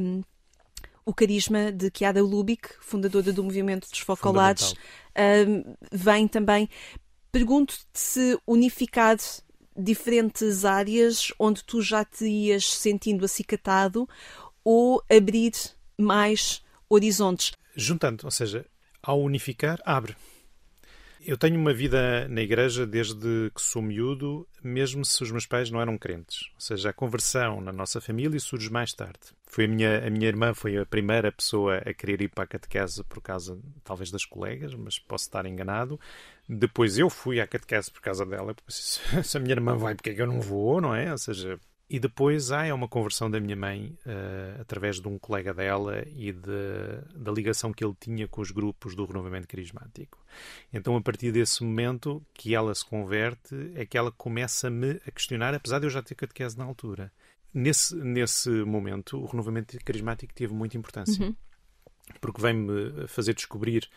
hum, 0.00 0.22
o 1.06 1.14
carisma 1.14 1.70
de 1.70 1.90
Chiara 1.96 2.20
Lubick, 2.20 2.68
fundadora 2.80 3.32
do 3.32 3.44
movimento 3.44 3.88
dos 3.88 4.00
focolares, 4.00 4.72
uh, 4.72 5.76
vem 5.92 6.26
também. 6.26 6.68
Pergunto-te 7.30 7.78
se 7.94 8.38
unificar 8.44 9.16
diferentes 9.76 10.64
áreas 10.64 11.32
onde 11.38 11.62
tu 11.62 11.80
já 11.80 12.04
te 12.04 12.26
ias 12.26 12.66
sentindo 12.66 13.24
acicatado 13.24 14.08
ou 14.64 15.00
abrir 15.08 15.52
mais 15.96 16.62
horizontes. 16.88 17.52
Juntando, 17.76 18.24
ou 18.24 18.30
seja, 18.30 18.66
ao 19.00 19.20
unificar, 19.22 19.80
abre. 19.84 20.16
Eu 21.20 21.36
tenho 21.36 21.58
uma 21.58 21.72
vida 21.72 22.28
na 22.28 22.40
igreja 22.40 22.86
desde 22.86 23.50
que 23.54 23.60
sou 23.60 23.82
miúdo, 23.82 24.46
mesmo 24.62 25.04
se 25.04 25.22
os 25.22 25.30
meus 25.30 25.46
pais 25.46 25.70
não 25.70 25.80
eram 25.80 25.98
crentes. 25.98 26.50
Ou 26.54 26.60
seja, 26.60 26.90
a 26.90 26.92
conversão 26.92 27.60
na 27.60 27.72
nossa 27.72 28.00
família 28.00 28.38
surge 28.38 28.70
mais 28.70 28.92
tarde. 28.92 29.18
Foi 29.46 29.64
a 29.64 29.68
minha, 29.68 30.06
a 30.06 30.10
minha 30.10 30.28
irmã 30.28 30.52
foi 30.54 30.76
a 30.76 30.84
primeira 30.86 31.32
pessoa 31.32 31.78
a 31.78 31.94
querer 31.94 32.20
ir 32.22 32.28
para 32.28 32.44
a 32.44 32.46
catequese 32.46 33.02
por 33.04 33.20
causa, 33.20 33.58
talvez, 33.82 34.10
das 34.10 34.24
colegas, 34.24 34.74
mas 34.74 34.98
posso 34.98 35.24
estar 35.24 35.46
enganado. 35.46 35.98
Depois 36.48 36.98
eu 36.98 37.08
fui 37.08 37.40
à 37.40 37.46
catequese 37.46 37.90
por 37.90 38.00
causa 38.00 38.24
dela. 38.24 38.54
Se 38.68 39.36
a 39.36 39.40
minha 39.40 39.54
irmã 39.54 39.76
vai, 39.76 39.94
porque 39.94 40.10
é 40.10 40.14
que 40.14 40.22
eu 40.22 40.26
não 40.26 40.40
vou, 40.40 40.80
não 40.80 40.94
é? 40.94 41.10
Ou 41.10 41.18
seja, 41.18 41.58
e 41.88 42.00
depois 42.00 42.50
há 42.50 42.66
é 42.66 42.74
uma 42.74 42.88
conversão 42.88 43.30
da 43.30 43.38
minha 43.38 43.54
mãe 43.54 43.96
uh, 44.04 44.60
através 44.60 45.00
de 45.00 45.06
um 45.06 45.18
colega 45.18 45.54
dela 45.54 46.02
e 46.08 46.32
de, 46.32 47.14
da 47.14 47.30
ligação 47.30 47.72
que 47.72 47.84
ele 47.84 47.94
tinha 47.98 48.26
com 48.26 48.40
os 48.40 48.50
grupos 48.50 48.96
do 48.96 49.04
renovamento 49.04 49.46
carismático. 49.46 50.18
Então, 50.72 50.96
a 50.96 51.00
partir 51.00 51.30
desse 51.30 51.62
momento 51.62 52.20
que 52.34 52.56
ela 52.56 52.74
se 52.74 52.84
converte, 52.84 53.54
é 53.76 53.86
que 53.86 53.96
ela 53.96 54.10
começa-me 54.10 55.00
a 55.06 55.10
questionar, 55.12 55.54
apesar 55.54 55.78
de 55.78 55.86
eu 55.86 55.90
já 55.90 56.02
ter 56.02 56.16
catequese 56.16 56.58
na 56.58 56.64
altura. 56.64 57.12
Nesse, 57.54 57.94
nesse 57.94 58.50
momento, 58.50 59.18
o 59.18 59.26
renovamento 59.26 59.78
carismático 59.84 60.34
teve 60.34 60.52
muita 60.52 60.76
importância, 60.76 61.24
uhum. 61.24 61.36
porque 62.20 62.42
vem-me 62.42 63.06
fazer 63.06 63.32
descobrir 63.32 63.88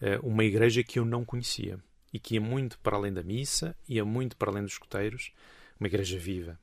uh, 0.00 0.24
uma 0.24 0.44
igreja 0.44 0.84
que 0.84 1.00
eu 1.00 1.04
não 1.04 1.24
conhecia 1.24 1.80
e 2.12 2.20
que 2.20 2.34
ia 2.34 2.40
muito 2.40 2.78
para 2.78 2.96
além 2.96 3.12
da 3.12 3.24
missa, 3.24 3.76
ia 3.88 4.04
muito 4.04 4.36
para 4.36 4.52
além 4.52 4.62
dos 4.62 4.74
escuteiros, 4.74 5.32
uma 5.80 5.88
igreja 5.88 6.16
viva 6.16 6.56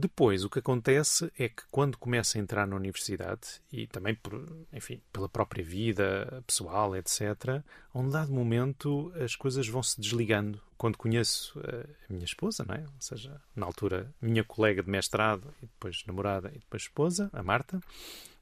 depois, 0.00 0.44
o 0.44 0.50
que 0.50 0.58
acontece 0.58 1.30
é 1.38 1.48
que 1.48 1.62
quando 1.70 1.98
começa 1.98 2.38
a 2.38 2.40
entrar 2.40 2.66
na 2.66 2.74
universidade, 2.74 3.60
e 3.70 3.86
também 3.86 4.14
por, 4.14 4.46
enfim, 4.72 5.00
pela 5.12 5.28
própria 5.28 5.62
vida 5.62 6.42
pessoal, 6.46 6.96
etc., 6.96 7.62
a 7.92 7.98
um 7.98 8.08
dado 8.08 8.32
momento 8.32 9.12
as 9.22 9.36
coisas 9.36 9.68
vão 9.68 9.82
se 9.82 10.00
desligando. 10.00 10.60
Quando 10.76 10.96
conheço 10.96 11.60
a 11.60 12.12
minha 12.12 12.24
esposa, 12.24 12.64
não 12.66 12.74
é? 12.74 12.80
ou 12.80 13.00
seja, 13.00 13.40
na 13.54 13.66
altura, 13.66 14.12
minha 14.20 14.42
colega 14.42 14.82
de 14.82 14.90
mestrado, 14.90 15.52
e 15.62 15.66
depois 15.66 16.02
namorada, 16.06 16.50
e 16.54 16.58
depois 16.58 16.82
esposa, 16.82 17.28
a 17.32 17.42
Marta, 17.42 17.80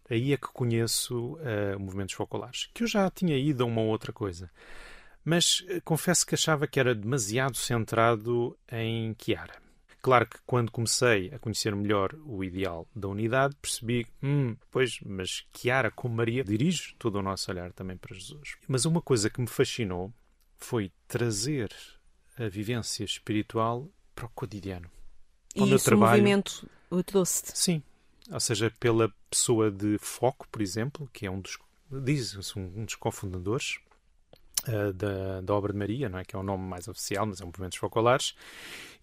aí 0.09 0.33
é 0.33 0.37
que 0.37 0.49
conheço 0.49 1.35
uh, 1.35 1.79
movimentos 1.79 2.15
focolares, 2.15 2.71
que 2.73 2.85
eu 2.85 2.87
já 2.87 3.11
tinha 3.11 3.37
ido 3.37 3.65
a 3.65 3.67
uma 3.67 3.83
outra 3.83 4.13
coisa. 4.13 4.51
Mas 5.25 5.61
uh, 5.61 5.83
confesso 5.85 6.25
que 6.25 6.35
achava 6.35 6.67
que 6.67 6.79
era 6.79 6.95
demasiado 6.95 7.57
centrado 7.57 8.57
em 8.71 9.15
Chiara 9.21 9.68
Claro 10.01 10.27
que 10.27 10.39
quando 10.47 10.71
comecei 10.71 11.33
a 11.35 11.39
conhecer 11.39 11.75
melhor 11.75 12.15
o 12.25 12.45
ideal 12.45 12.87
da 12.95 13.09
unidade, 13.09 13.57
percebi, 13.61 14.07
hum, 14.23 14.57
pois, 14.71 15.01
mas 15.05 15.45
Chiara 15.55 15.91
como 15.91 16.15
Maria 16.15 16.45
dirige 16.45 16.95
todo 16.99 17.17
o 17.17 17.23
nosso 17.23 17.51
olhar 17.51 17.73
também 17.73 17.97
para 17.97 18.15
Jesus. 18.15 18.57
Mas 18.69 18.85
uma 18.85 19.03
coisa 19.03 19.29
que 19.29 19.41
me 19.41 19.49
fascinou 19.49 20.13
foi 20.57 20.93
trazer 21.07 21.71
a 22.37 22.49
vivência 22.49 23.05
espiritual 23.05 23.89
para 24.15 24.27
o 24.27 24.31
cotidiano. 24.31 24.89
E 25.55 25.63
o 25.63 25.79
trabalho... 25.79 26.23
movimento 26.23 26.69
o 26.91 27.03
trouxe 27.03 27.43
Sim. 27.55 27.83
Ou 28.31 28.41
seja, 28.41 28.73
pela 28.79 29.13
pessoa 29.31 29.71
de 29.71 29.99
Foco, 29.99 30.47
por 30.49 30.61
exemplo, 30.63 31.09
que 31.13 31.27
é 31.27 31.31
um 31.31 31.41
dos, 31.41 31.59
diz 31.91 32.55
um 32.57 32.85
dos 32.85 32.95
cofundadores, 32.95 33.79
uh, 34.67 34.93
da, 34.93 35.41
da 35.41 35.55
obra 35.55 35.73
de 35.73 35.79
Maria, 35.79 36.09
não 36.09 36.19
é? 36.19 36.25
que 36.25 36.35
é 36.35 36.39
o 36.39 36.43
nome 36.43 36.65
mais 36.65 36.89
oficial, 36.89 37.27
mas 37.27 37.41
é 37.41 37.45
um 37.45 37.49
Movimentos 37.49 37.79
Focolares, 37.79 38.35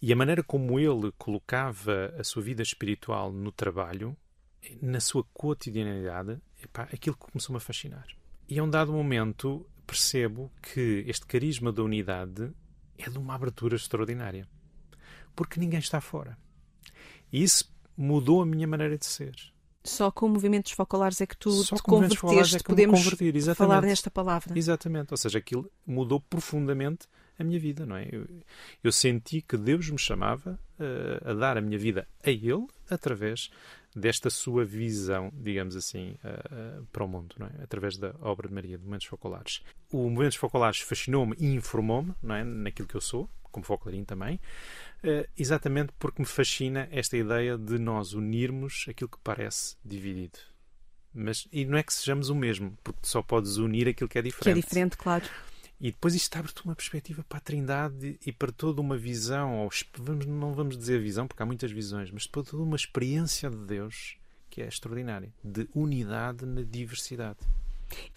e 0.01 0.11
a 0.11 0.15
maneira 0.15 0.43
como 0.43 0.79
ele 0.79 1.11
colocava 1.17 2.13
a 2.17 2.23
sua 2.23 2.41
vida 2.41 2.61
espiritual 2.61 3.31
no 3.31 3.51
trabalho, 3.51 4.15
na 4.81 4.99
sua 4.99 5.23
cotidianidade, 5.33 6.39
epá, 6.63 6.83
aquilo 6.83 7.15
começou-me 7.15 7.57
a 7.57 7.61
fascinar. 7.61 8.07
E 8.47 8.59
a 8.59 8.63
um 8.63 8.69
dado 8.69 8.91
momento 8.91 9.65
percebo 9.85 10.51
que 10.61 11.03
este 11.07 11.25
carisma 11.25 11.71
da 11.71 11.83
unidade 11.83 12.51
é 12.97 13.09
de 13.09 13.17
uma 13.17 13.35
abertura 13.35 13.75
extraordinária. 13.75 14.47
Porque 15.35 15.59
ninguém 15.59 15.79
está 15.79 15.99
fora. 15.99 16.37
E 17.31 17.43
isso 17.43 17.73
mudou 17.97 18.41
a 18.41 18.45
minha 18.45 18.67
maneira 18.67 18.97
de 18.97 19.05
ser. 19.05 19.35
Só 19.85 20.09
com 20.09 20.27
movimentos 20.27 20.71
focolares 20.71 21.21
é 21.21 21.25
que 21.25 21.37
tu 21.37 21.51
Só 21.51 21.75
te 21.75 21.81
focolares 21.81 22.17
converteste, 22.17 22.57
é 22.57 22.59
podemos 22.63 23.03
converti, 23.03 23.25
exatamente. 23.25 23.57
falar 23.57 23.81
nesta 23.81 24.09
palavra. 24.09 24.57
Exatamente. 24.57 25.13
Ou 25.13 25.17
seja, 25.17 25.37
aquilo 25.37 25.71
mudou 25.85 26.19
profundamente 26.19 27.07
a 27.37 27.43
minha 27.43 27.59
vida, 27.59 27.85
não 27.85 27.95
é? 27.95 28.07
Eu, 28.11 28.27
eu 28.83 28.91
senti 28.91 29.41
que 29.41 29.57
Deus 29.57 29.89
me 29.89 29.99
chamava 29.99 30.59
uh, 30.79 31.29
a 31.29 31.33
dar 31.33 31.57
a 31.57 31.61
minha 31.61 31.77
vida 31.77 32.07
a 32.23 32.29
Ele 32.29 32.65
através 32.89 33.51
desta 33.95 34.29
sua 34.29 34.65
visão, 34.65 35.31
digamos 35.33 35.75
assim, 35.75 36.17
uh, 36.23 36.81
uh, 36.81 36.85
para 36.91 37.03
o 37.03 37.07
mundo, 37.07 37.35
não 37.37 37.47
é? 37.47 37.63
Através 37.63 37.97
da 37.97 38.13
obra 38.21 38.47
de 38.47 38.53
Maria, 38.53 38.77
de 38.77 38.83
Momentos 38.83 39.07
Focolares. 39.07 39.61
O 39.91 40.09
Momentos 40.09 40.35
Focolares 40.35 40.79
fascinou-me 40.79 41.35
e 41.39 41.53
informou-me, 41.53 42.13
não 42.21 42.35
é? 42.35 42.43
Naquilo 42.43 42.87
que 42.87 42.95
eu 42.95 43.01
sou, 43.01 43.29
como 43.55 43.65
focolarim 43.65 44.03
também, 44.03 44.35
uh, 44.35 45.25
exatamente 45.37 45.93
porque 45.97 46.21
me 46.21 46.27
fascina 46.27 46.89
esta 46.91 47.15
ideia 47.15 47.57
de 47.57 47.79
nós 47.79 48.11
unirmos 48.11 48.85
aquilo 48.89 49.09
que 49.09 49.17
parece 49.23 49.77
dividido. 49.83 50.37
Mas, 51.13 51.47
e 51.53 51.63
não 51.63 51.77
é 51.77 51.83
que 51.83 51.93
sejamos 51.93 52.27
o 52.29 52.35
mesmo, 52.35 52.77
porque 52.83 52.99
só 53.03 53.21
podes 53.21 53.55
unir 53.55 53.87
aquilo 53.87 54.09
que 54.09 54.19
é 54.19 54.21
diferente. 54.21 54.43
Que 54.43 54.59
é 54.59 54.61
diferente, 54.61 54.97
claro. 54.97 55.23
E 55.79 55.91
depois 55.91 56.13
isto 56.15 56.35
abre-te 56.35 56.65
uma 56.65 56.75
perspectiva 56.75 57.23
para 57.23 57.37
a 57.37 57.41
Trindade 57.41 58.19
e 58.25 58.31
para 58.33 58.51
toda 58.51 58.81
uma 58.81 58.97
visão, 58.97 59.59
ou 59.59 59.69
vamos, 59.97 60.25
não 60.25 60.53
vamos 60.53 60.77
dizer 60.77 61.01
visão, 61.01 61.25
porque 61.25 61.41
há 61.41 61.45
muitas 61.45 61.71
visões, 61.71 62.11
mas 62.11 62.27
para 62.27 62.43
toda 62.43 62.63
uma 62.63 62.75
experiência 62.75 63.49
de 63.49 63.57
Deus 63.57 64.17
que 64.49 64.61
é 64.61 64.67
extraordinária, 64.67 65.33
de 65.43 65.69
unidade 65.73 66.45
na 66.45 66.61
diversidade. 66.61 67.39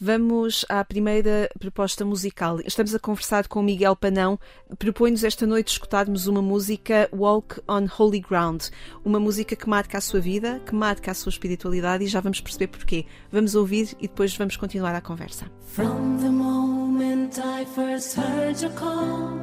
Vamos 0.00 0.64
à 0.68 0.84
primeira 0.84 1.50
proposta 1.58 2.04
musical. 2.04 2.60
Estamos 2.64 2.94
a 2.94 2.98
conversar 2.98 3.48
com 3.48 3.62
Miguel 3.62 3.96
Panão. 3.96 4.38
Propõe-nos 4.78 5.25
esta 5.25 5.46
noite 5.46 5.72
escutarmos 5.72 6.26
uma 6.26 6.42
música 6.42 7.08
Walk 7.12 7.60
on 7.68 7.87
Holy 7.98 8.20
Ground, 8.20 8.64
uma 9.04 9.20
música 9.20 9.56
que 9.56 9.68
marca 9.68 9.98
a 9.98 10.00
sua 10.00 10.20
vida, 10.20 10.60
que 10.64 10.75
marca 10.75 11.10
a 11.10 11.14
sua 11.14 11.30
espiritualidade 11.30 12.04
e 12.04 12.06
já 12.06 12.20
vamos 12.20 12.40
perceber 12.40 12.68
porquê. 12.68 13.06
Vamos 13.30 13.54
ouvir 13.54 13.96
e 13.98 14.08
depois 14.08 14.37
vamos 14.37 14.56
continuar 14.56 14.94
a 14.94 15.00
conversa. 15.00 15.46
From 15.75 16.18
the 16.18 16.30
moment 16.30 17.38
I 17.38 17.64
first 17.75 18.18
heard 18.18 18.60
your 18.60 18.72
call, 18.75 19.38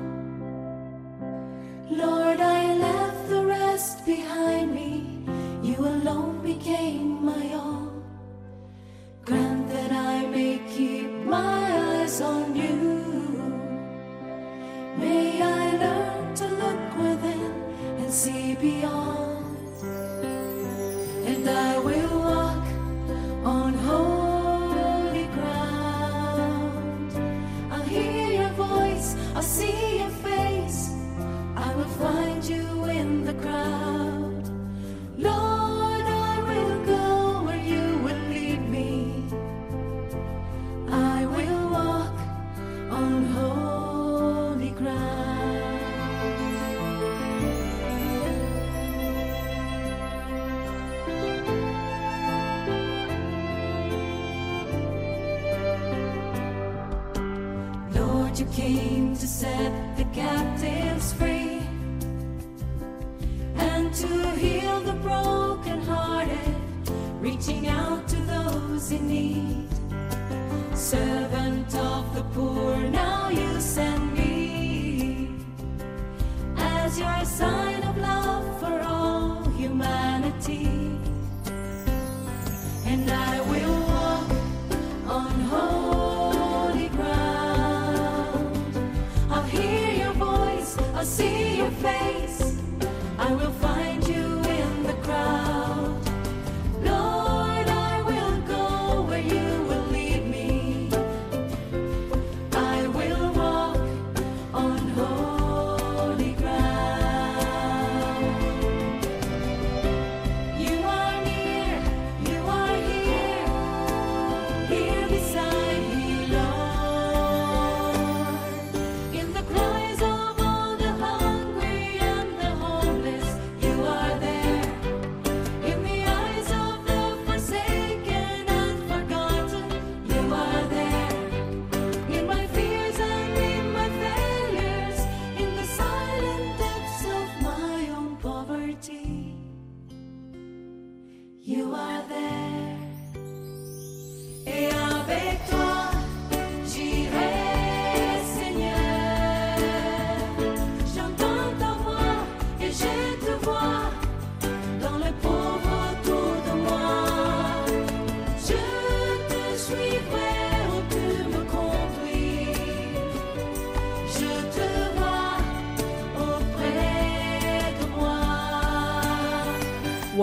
Lord, 1.90 2.42
I 2.42 2.78
left 2.80 3.30
the 3.30 3.46
rest 3.46 4.06
behind 4.06 4.74
me. 4.74 5.26
You 5.64 5.86
alone 5.86 6.42
became 6.44 7.24
my 7.24 7.54
all. 7.54 7.85
Grant 9.26 9.68
that 9.70 9.92
I 9.92 10.28
may 10.28 10.62
keep 10.70 11.10
my 11.26 11.64
eyes 11.90 12.22
on 12.22 12.56
you. 12.56 13.02
May 15.00 15.42
I 15.42 15.78
learn 15.78 16.36
to 16.36 16.48
look 16.48 16.98
within 17.00 17.52
and 17.98 18.14
see 18.14 18.54
beyond. 18.54 19.35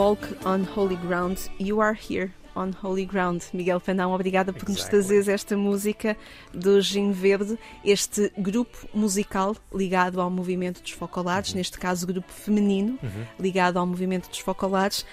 Walk 0.03 0.37
on 0.45 0.65
Holy 0.65 0.97
Ground. 0.97 1.38
You 1.61 1.81
are 1.81 1.95
here 1.95 2.33
on 2.57 2.73
Holy 2.83 3.07
Ground. 3.07 3.45
Miguel 3.53 3.81
Panão, 3.81 4.12
obrigada 4.12 4.53
por 4.53 4.69
nos 4.69 4.79
Exactly. 4.79 4.91
trazeres 4.99 5.29
esta 5.29 5.57
música 5.57 6.17
do 6.53 6.83
Gin 6.83 7.12
Verde, 7.12 7.57
este 7.85 8.33
grupo 8.37 8.77
musical 8.93 9.57
ligado 9.73 10.21
ao 10.21 10.29
movimento 10.29 10.83
dos 10.83 10.91
focolares, 10.91 11.55
neste 11.55 11.79
caso 11.79 12.05
grupo 12.05 12.33
feminino 12.33 12.99
ligado 13.38 13.79
ao 13.79 13.87
movimento 13.87 14.29
dos 14.29 14.41
focolares. 14.41 15.07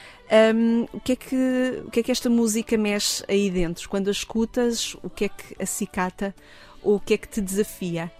Hum, 0.55 0.87
o, 0.91 0.99
que 0.99 1.11
é 1.11 1.15
que, 1.15 1.83
o 1.85 1.91
que 1.91 1.99
é 1.99 2.03
que 2.03 2.11
esta 2.11 2.27
música 2.27 2.75
mexe 2.75 3.23
aí 3.27 3.51
dentro? 3.51 3.87
Quando 3.87 4.07
a 4.07 4.11
escutas, 4.11 4.95
o 5.03 5.09
que 5.09 5.25
é 5.25 5.29
que 5.29 5.61
acicata 5.61 6.33
ou 6.81 6.95
o 6.95 6.99
que 6.99 7.13
é 7.13 7.17
que 7.17 7.27
te 7.27 7.41
desafia? 7.41 8.11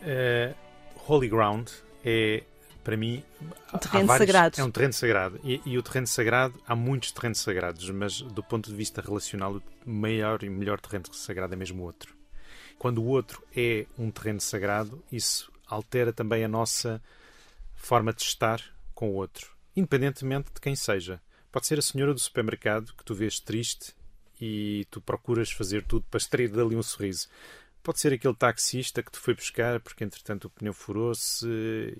Uh, 0.00 0.54
Holy 1.08 1.28
Ground 1.28 1.70
é, 2.04 2.44
para 2.88 2.96
mim, 2.96 3.22
terreno 3.82 4.06
vários- 4.06 4.26
sagrado. 4.26 4.58
É 4.58 4.64
um 4.64 4.70
terreno 4.70 4.94
sagrado. 4.94 5.38
E, 5.44 5.60
e 5.66 5.76
o 5.76 5.82
terreno 5.82 6.06
sagrado, 6.06 6.58
há 6.66 6.74
muitos 6.74 7.12
terrenos 7.12 7.38
sagrados, 7.38 7.90
mas 7.90 8.22
do 8.22 8.42
ponto 8.42 8.70
de 8.70 8.74
vista 8.74 9.02
relacional, 9.02 9.60
o 9.84 9.90
maior 9.90 10.42
e 10.42 10.48
melhor 10.48 10.80
terreno 10.80 11.04
sagrado 11.12 11.52
é 11.52 11.56
mesmo 11.56 11.82
o 11.82 11.84
outro. 11.84 12.14
Quando 12.78 13.02
o 13.02 13.04
outro 13.04 13.44
é 13.54 13.84
um 13.98 14.10
terreno 14.10 14.40
sagrado, 14.40 15.04
isso 15.12 15.52
altera 15.66 16.14
também 16.14 16.42
a 16.42 16.48
nossa 16.48 17.02
forma 17.76 18.10
de 18.10 18.22
estar 18.22 18.58
com 18.94 19.10
o 19.10 19.16
outro, 19.16 19.50
independentemente 19.76 20.50
de 20.54 20.58
quem 20.58 20.74
seja. 20.74 21.20
Pode 21.52 21.66
ser 21.66 21.78
a 21.78 21.82
senhora 21.82 22.14
do 22.14 22.20
supermercado 22.20 22.94
que 22.96 23.04
tu 23.04 23.14
vês 23.14 23.38
triste 23.38 23.94
e 24.40 24.86
tu 24.90 24.98
procuras 24.98 25.50
fazer 25.50 25.84
tudo 25.84 26.06
para 26.10 26.16
extrair 26.16 26.48
dali 26.48 26.74
um 26.74 26.82
sorriso. 26.82 27.28
Pode 27.88 28.00
ser 28.00 28.12
aquele 28.12 28.34
taxista 28.34 29.02
que 29.02 29.10
te 29.10 29.18
foi 29.18 29.32
buscar 29.34 29.80
porque, 29.80 30.04
entretanto, 30.04 30.44
o 30.44 30.50
pneu 30.50 30.74
furou-se 30.74 31.46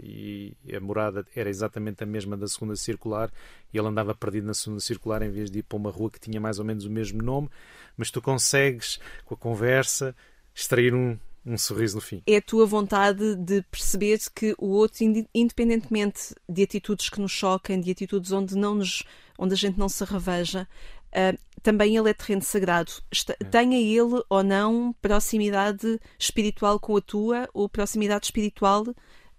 e 0.02 0.54
a 0.70 0.78
morada 0.78 1.26
era 1.34 1.48
exatamente 1.48 2.04
a 2.04 2.06
mesma 2.06 2.36
da 2.36 2.46
segunda 2.46 2.76
circular 2.76 3.32
e 3.72 3.78
ele 3.78 3.88
andava 3.88 4.14
perdido 4.14 4.46
na 4.46 4.52
segunda 4.52 4.80
circular 4.80 5.22
em 5.22 5.30
vez 5.30 5.50
de 5.50 5.60
ir 5.60 5.62
para 5.62 5.78
uma 5.78 5.90
rua 5.90 6.10
que 6.10 6.20
tinha 6.20 6.38
mais 6.38 6.58
ou 6.58 6.64
menos 6.66 6.84
o 6.84 6.90
mesmo 6.90 7.22
nome, 7.22 7.48
mas 7.96 8.10
tu 8.10 8.20
consegues, 8.20 9.00
com 9.24 9.32
a 9.32 9.38
conversa, 9.38 10.14
extrair 10.54 10.94
um, 10.94 11.18
um 11.46 11.56
sorriso 11.56 11.94
no 11.94 12.02
fim. 12.02 12.22
É 12.26 12.36
a 12.36 12.42
tua 12.42 12.66
vontade 12.66 13.34
de 13.36 13.62
perceber 13.62 14.18
que 14.34 14.54
o 14.58 14.66
outro, 14.66 15.02
independentemente 15.34 16.34
de 16.46 16.62
atitudes 16.64 17.08
que 17.08 17.18
nos 17.18 17.32
choquem, 17.32 17.80
de 17.80 17.90
atitudes 17.90 18.30
onde, 18.30 18.54
não 18.54 18.74
nos, 18.74 19.04
onde 19.38 19.54
a 19.54 19.56
gente 19.56 19.78
não 19.78 19.88
se 19.88 20.04
reveja, 20.04 20.68
uh, 21.14 21.38
também 21.62 21.96
ele 21.96 22.10
é 22.10 22.14
terreno 22.14 22.42
sagrado. 22.42 22.92
Está, 23.10 23.34
é. 23.38 23.44
Tenha 23.44 23.78
ele 23.78 24.22
ou 24.28 24.42
não 24.42 24.92
proximidade 25.00 26.00
espiritual 26.18 26.78
com 26.78 26.96
a 26.96 27.00
tua 27.00 27.48
ou 27.52 27.68
proximidade 27.68 28.26
espiritual 28.26 28.84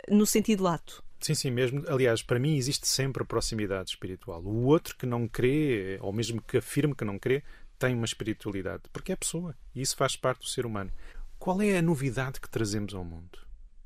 no 0.08 0.26
sentido 0.26 0.64
lato. 0.64 1.04
Sim, 1.20 1.36
sim, 1.36 1.52
mesmo. 1.52 1.84
Aliás, 1.88 2.22
para 2.22 2.40
mim 2.40 2.56
existe 2.56 2.88
sempre 2.88 3.26
proximidade 3.26 3.90
espiritual. 3.90 4.42
O 4.44 4.66
outro 4.66 4.96
que 4.96 5.06
não 5.06 5.28
crê, 5.28 5.98
ou 6.02 6.14
mesmo 6.14 6.42
que 6.42 6.58
afirme 6.58 6.96
que 6.96 7.04
não 7.04 7.20
crê, 7.20 7.44
tem 7.78 7.94
uma 7.94 8.06
espiritualidade, 8.06 8.84
porque 8.92 9.12
é 9.12 9.16
pessoa. 9.16 9.56
E 9.76 9.82
isso 9.82 9.96
faz 9.96 10.16
parte 10.16 10.42
do 10.42 10.48
ser 10.48 10.66
humano. 10.66 10.92
Qual 11.38 11.62
é 11.62 11.78
a 11.78 11.82
novidade 11.82 12.40
que 12.40 12.50
trazemos 12.50 12.94
ao 12.94 13.04
mundo? 13.04 13.40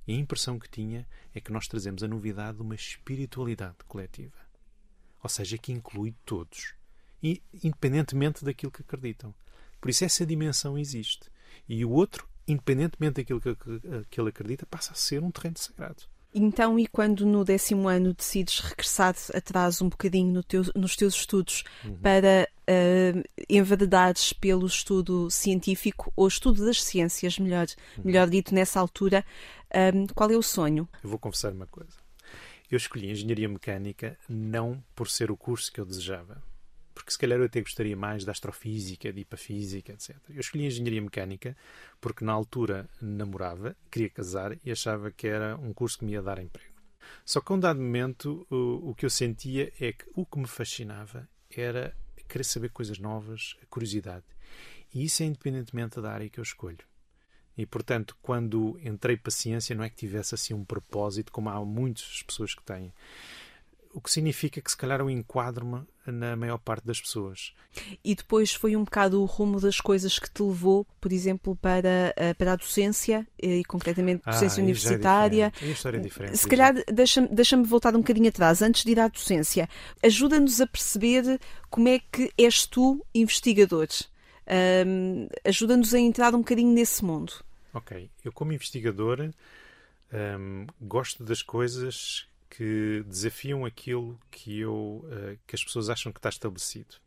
E 0.08 0.14
a 0.14 0.18
impressão 0.18 0.60
que 0.60 0.70
tinha 0.70 1.08
é 1.34 1.40
que 1.40 1.52
nós 1.52 1.68
trazemos 1.68 2.04
a 2.04 2.08
novidade 2.08 2.58
de 2.58 2.64
uma 2.64 2.76
espiritualidade 2.76 3.78
coletiva. 3.88 4.38
Ou 5.24 5.30
seja, 5.30 5.58
que 5.58 5.72
inclui 5.72 6.14
todos 6.26 6.76
independentemente 7.64 8.44
daquilo 8.44 8.72
que 8.72 8.82
acreditam. 8.82 9.34
Por 9.80 9.90
isso 9.90 10.06
essa 10.06 10.26
dimensão 10.26 10.78
existe. 10.78 11.30
E 11.68 11.84
o 11.86 11.92
outro, 11.92 12.28
independentemente 12.48 13.16
daquilo 13.16 13.42
que, 13.42 13.56
que 14.10 14.20
ele 14.20 14.30
acredita, 14.30 14.66
passa 14.66 14.92
a 14.94 14.96
ser 14.96 15.24
um 15.24 15.32
terreno 15.32 15.58
sagrado. 15.58 16.04
Então, 16.36 16.80
e 16.80 16.88
quando 16.88 17.26
no 17.26 17.46
décimo 17.46 17.88
ano 17.88 18.14
decides 18.14 18.60
regressar 18.60 19.16
atrás 19.34 19.82
um 19.82 19.90
bocadinho 19.90 20.34
no 20.34 20.44
teu, 20.44 20.64
nos 20.76 20.96
teus 20.96 21.14
estudos 21.14 21.64
uhum. 21.86 21.96
para 21.98 22.50
uh, 22.62 23.24
enveredares 23.48 24.34
pelo 24.34 24.66
estudo 24.66 25.30
científico 25.30 26.12
ou 26.16 26.28
estudo 26.28 26.66
das 26.66 26.82
ciências, 26.82 27.38
melhor, 27.38 27.68
uhum. 27.98 28.04
melhor 28.04 28.28
dito, 28.28 28.54
nessa 28.54 28.80
altura, 28.80 29.24
um, 29.94 30.08
qual 30.08 30.32
é 30.32 30.36
o 30.36 30.42
sonho? 30.42 30.90
Eu 31.04 31.10
vou 31.10 31.20
confessar 31.20 31.54
uma 31.54 31.68
coisa. 31.68 31.94
Eu 32.70 32.78
escolhi 32.78 33.12
Engenharia 33.12 33.48
Mecânica 33.48 34.18
não 34.28 34.84
por 34.96 35.08
ser 35.08 35.30
o 35.30 35.38
curso 35.38 35.72
que 35.72 35.80
eu 35.80 35.86
desejava, 35.86 36.42
porque 36.94 37.12
se 37.12 37.18
calhar 37.18 37.40
eu 37.40 37.46
até 37.46 37.62
gostaria 37.62 37.96
mais 37.96 38.24
da 38.24 38.32
astrofísica, 38.32 39.12
de 39.12 39.22
hipafísica, 39.22 39.94
etc. 39.94 40.16
Eu 40.30 40.40
escolhi 40.40 40.66
engenharia 40.66 41.02
mecânica 41.02 41.58
porque 42.00 42.24
na 42.24 42.34
altura 42.34 42.90
namorava, 43.02 43.76
queria 43.90 44.10
casar 44.10 44.58
e 44.64 44.72
achava 44.72 45.12
que 45.12 45.28
era 45.28 45.58
um 45.58 45.74
curso 45.74 46.00
que 46.00 46.06
me 46.06 46.14
ia 46.14 46.22
dar 46.22 46.40
emprego. 46.40 46.74
Só 47.26 47.42
que 47.42 47.52
a 47.52 47.56
um 47.56 47.60
dado 47.60 47.82
momento 47.82 48.46
o, 48.50 48.92
o 48.92 48.96
que 48.96 49.06
eu 49.06 49.10
sentia 49.10 49.72
é 49.80 49.92
que 49.92 50.06
o 50.16 50.26
que 50.26 50.40
me 50.40 50.48
fascinava 50.48 51.28
era 51.50 51.96
querer 52.28 52.44
saber 52.44 52.70
coisas 52.70 52.98
novas, 52.98 53.56
a 53.62 53.66
curiosidade. 53.66 54.26
E 54.94 55.04
isso 55.04 55.24
é 55.24 55.26
independentemente 55.26 56.00
da 56.00 56.12
área 56.12 56.30
que 56.30 56.40
eu 56.40 56.44
escolho. 56.44 56.86
E, 57.58 57.66
portanto, 57.66 58.18
quando 58.22 58.80
entrei 58.84 59.16
para 59.16 59.30
a 59.30 59.32
ciência, 59.32 59.76
não 59.76 59.84
é 59.84 59.90
que 59.90 59.96
tivesse 59.96 60.34
assim 60.34 60.54
um 60.54 60.66
propósito, 60.66 61.32
como 61.32 61.50
há 61.50 61.64
muitas 61.64 62.24
pessoas 62.24 62.56
que 62.56 62.64
têm 62.64 62.92
o 63.94 64.02
que 64.02 64.12
significa 64.12 64.60
que 64.60 64.70
se 64.70 64.76
calhar 64.76 65.00
eu 65.00 65.10
enquadro-me 65.10 65.86
na 66.06 66.36
maior 66.36 66.58
parte 66.58 66.86
das 66.86 67.00
pessoas. 67.00 67.54
E 68.04 68.16
depois 68.16 68.54
foi 68.54 68.76
um 68.76 68.84
bocado 68.84 69.22
o 69.22 69.26
rumo 69.26 69.62
das 69.62 69.80
coisas 69.80 70.18
que 70.18 70.30
te 70.30 70.42
levou, 70.42 70.86
por 71.00 71.14
exemplo, 71.14 71.56
para, 71.56 72.14
eh, 72.18 72.34
para 72.34 72.54
a 72.54 72.56
docência, 72.56 73.26
e 73.42 73.64
concretamente 73.64 74.26
docência 74.26 74.62
ah, 74.62 74.64
universitária. 74.64 75.54
É 75.62 75.66
história 75.68 75.98
é 75.98 76.02
diferente. 76.02 76.38
Se 76.38 76.48
calhar 76.48 76.74
deixa-me 76.92 77.28
deixa 77.30 77.56
voltar 77.64 77.96
um 77.96 78.00
bocadinho 78.00 78.28
atrás, 78.28 78.62
antes 78.62 78.84
de 78.84 78.92
ir 78.92 79.00
à 79.00 79.08
docência. 79.08 79.70
Ajuda-nos 80.04 80.60
a 80.60 80.68
perceber 80.68 81.40
como 81.70 81.88
é 81.88 82.00
que 82.00 82.32
és 82.38 82.66
tu 82.66 83.06
investigador. 83.14 83.88
Um, 84.86 85.28
Ajuda-nos 85.46 85.94
a 85.94 86.00
entrar 86.00 86.34
um 86.34 86.40
bocadinho 86.40 86.74
nesse 86.74 87.06
mundo. 87.06 87.34
Ok. 87.74 88.10
Eu, 88.26 88.32
como 88.32 88.52
investigador, 88.52 89.32
um, 90.12 90.68
gosto 90.82 91.24
das 91.24 91.42
coisas 91.42 92.28
que 92.56 93.04
desafiam 93.08 93.66
aquilo 93.66 94.20
que, 94.30 94.60
eu, 94.60 95.04
uh, 95.06 95.38
que 95.48 95.56
as 95.56 95.64
pessoas 95.64 95.90
acham 95.90 96.12
que 96.12 96.20
está 96.20 96.30
estabelecido. 96.30 96.98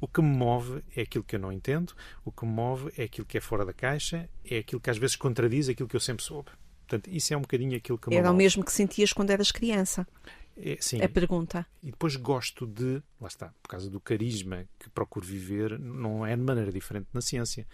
O 0.00 0.08
que 0.08 0.22
me 0.22 0.28
move 0.34 0.82
é 0.94 1.02
aquilo 1.02 1.22
que 1.24 1.36
eu 1.36 1.40
não 1.40 1.52
entendo, 1.52 1.94
o 2.24 2.32
que 2.32 2.46
me 2.46 2.52
move 2.52 2.90
é 2.96 3.04
aquilo 3.04 3.26
que 3.26 3.36
é 3.36 3.40
fora 3.40 3.64
da 3.64 3.72
caixa, 3.72 4.28
é 4.44 4.58
aquilo 4.58 4.80
que 4.80 4.88
às 4.90 4.96
vezes 4.96 5.16
contradiz 5.16 5.68
aquilo 5.68 5.88
que 5.88 5.96
eu 5.96 6.00
sempre 6.00 6.24
soube. 6.24 6.50
Portanto, 6.86 7.10
isso 7.10 7.34
é 7.34 7.36
um 7.36 7.42
bocadinho 7.42 7.76
aquilo 7.76 7.98
que 7.98 8.08
me 8.08 8.16
Era 8.16 8.28
move. 8.28 8.34
o 8.34 8.38
mesmo 8.38 8.64
que 8.64 8.72
sentias 8.72 9.12
quando 9.12 9.30
eras 9.30 9.50
criança. 9.50 10.06
É, 10.56 10.78
sim. 10.80 11.02
A 11.02 11.08
pergunta. 11.08 11.66
E 11.82 11.90
depois 11.90 12.16
gosto 12.16 12.66
de, 12.66 13.02
lá 13.20 13.28
está, 13.28 13.52
por 13.62 13.68
causa 13.68 13.90
do 13.90 14.00
carisma 14.00 14.66
que 14.78 14.88
procuro 14.88 15.26
viver, 15.26 15.78
não 15.78 16.24
é 16.24 16.34
de 16.34 16.42
maneira 16.42 16.72
diferente 16.72 17.08
na 17.12 17.20
ciência. 17.20 17.66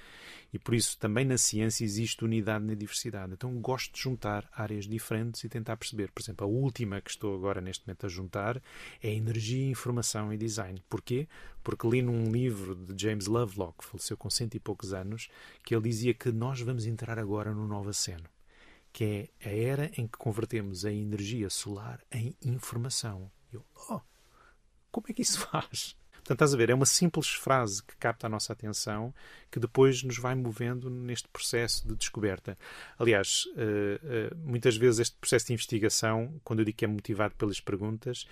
E 0.53 0.59
por 0.59 0.75
isso 0.75 0.99
também 0.99 1.25
na 1.25 1.39
ciência 1.39 1.85
existe 1.85 2.25
unidade 2.25 2.65
na 2.65 2.75
diversidade. 2.75 3.33
Então 3.33 3.55
gosto 3.61 3.95
de 3.95 4.01
juntar 4.01 4.49
áreas 4.53 4.87
diferentes 4.87 5.45
e 5.45 5.49
tentar 5.49 5.77
perceber. 5.77 6.11
Por 6.11 6.23
exemplo, 6.23 6.45
a 6.45 6.51
última 6.51 7.01
que 7.01 7.11
estou 7.11 7.37
agora 7.37 7.61
neste 7.61 7.87
momento 7.87 8.07
a 8.07 8.09
juntar 8.09 8.61
é 9.01 9.15
energia, 9.15 9.71
informação 9.71 10.33
e 10.33 10.37
design. 10.37 10.83
Porquê? 10.89 11.29
Porque 11.63 11.89
li 11.89 12.03
num 12.03 12.33
livro 12.33 12.75
de 12.75 13.01
James 13.01 13.27
Lovelock, 13.27 13.79
que 13.79 13.85
faleceu 13.85 14.17
com 14.17 14.29
cento 14.29 14.57
e 14.57 14.61
poucos 14.61 14.93
anos, 14.93 15.29
que 15.65 15.75
ele 15.75 15.85
dizia 15.85 16.13
que 16.13 16.33
nós 16.33 16.61
vamos 16.61 16.85
entrar 16.85 17.19
agora 17.19 17.55
no 17.55 17.69
novo 17.69 17.91
aceno 17.91 18.32
que 18.93 19.31
é 19.41 19.49
a 19.49 19.51
era 19.51 19.91
em 19.97 20.07
que 20.07 20.19
convertemos 20.19 20.85
a 20.85 20.93
energia 20.93 21.49
solar 21.49 22.01
em 22.13 22.37
informação. 22.43 23.31
Eu, 23.53 23.65
oh, 23.91 24.01
como 24.91 25.07
é 25.09 25.13
que 25.13 25.23
isso 25.23 25.41
faz? 25.49 25.97
Portanto, 26.23 26.37
estás 26.37 26.55
a 26.55 26.57
ver, 26.57 26.71
é 26.71 26.75
uma 26.75 26.87
simples 26.87 27.31
frase 27.31 27.83
que 27.83 27.97
capta 27.97 28.29
a 28.29 28.31
nossa 28.31 28.53
atenção 28.53 29.13
que 29.51 29.59
depois 29.59 30.05
nos 30.05 30.19
vai 30.19 30.37
movendo 30.37 30.89
neste 30.89 31.29
processo 31.29 31.87
de 31.87 31.97
descoberta. 31.97 32.57
Aliás, 32.97 33.45
eh, 33.57 34.01
eh, 34.05 34.35
muitas 34.37 34.77
vezes 34.77 35.01
este 35.01 35.17
processo 35.17 35.47
de 35.49 35.55
investigação, 35.55 36.41
quando 36.45 36.61
eu 36.61 36.65
digo 36.65 36.79
que 36.79 36.85
é 36.85 36.89
motivado 36.89 37.35
pelas 37.35 37.59
perguntas, 37.59 38.25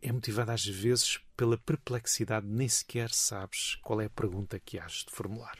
é 0.00 0.12
motivado 0.12 0.52
às 0.52 0.64
vezes 0.64 1.18
pela 1.36 1.58
perplexidade, 1.58 2.46
nem 2.46 2.68
sequer 2.68 3.10
sabes 3.10 3.74
qual 3.82 4.00
é 4.00 4.04
a 4.04 4.10
pergunta 4.10 4.60
que 4.60 4.78
has 4.78 5.04
de 5.04 5.10
formular. 5.10 5.58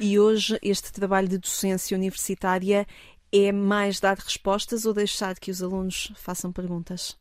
E 0.00 0.18
hoje 0.18 0.58
este 0.60 0.92
trabalho 0.92 1.28
de 1.28 1.38
docência 1.38 1.96
universitária 1.96 2.86
é 3.44 3.52
mais 3.52 4.00
dar 4.00 4.16
respostas 4.16 4.84
ou 4.86 4.94
deixar 4.94 5.38
que 5.38 5.50
os 5.50 5.62
alunos 5.62 6.12
façam 6.16 6.52
perguntas? 6.52 7.16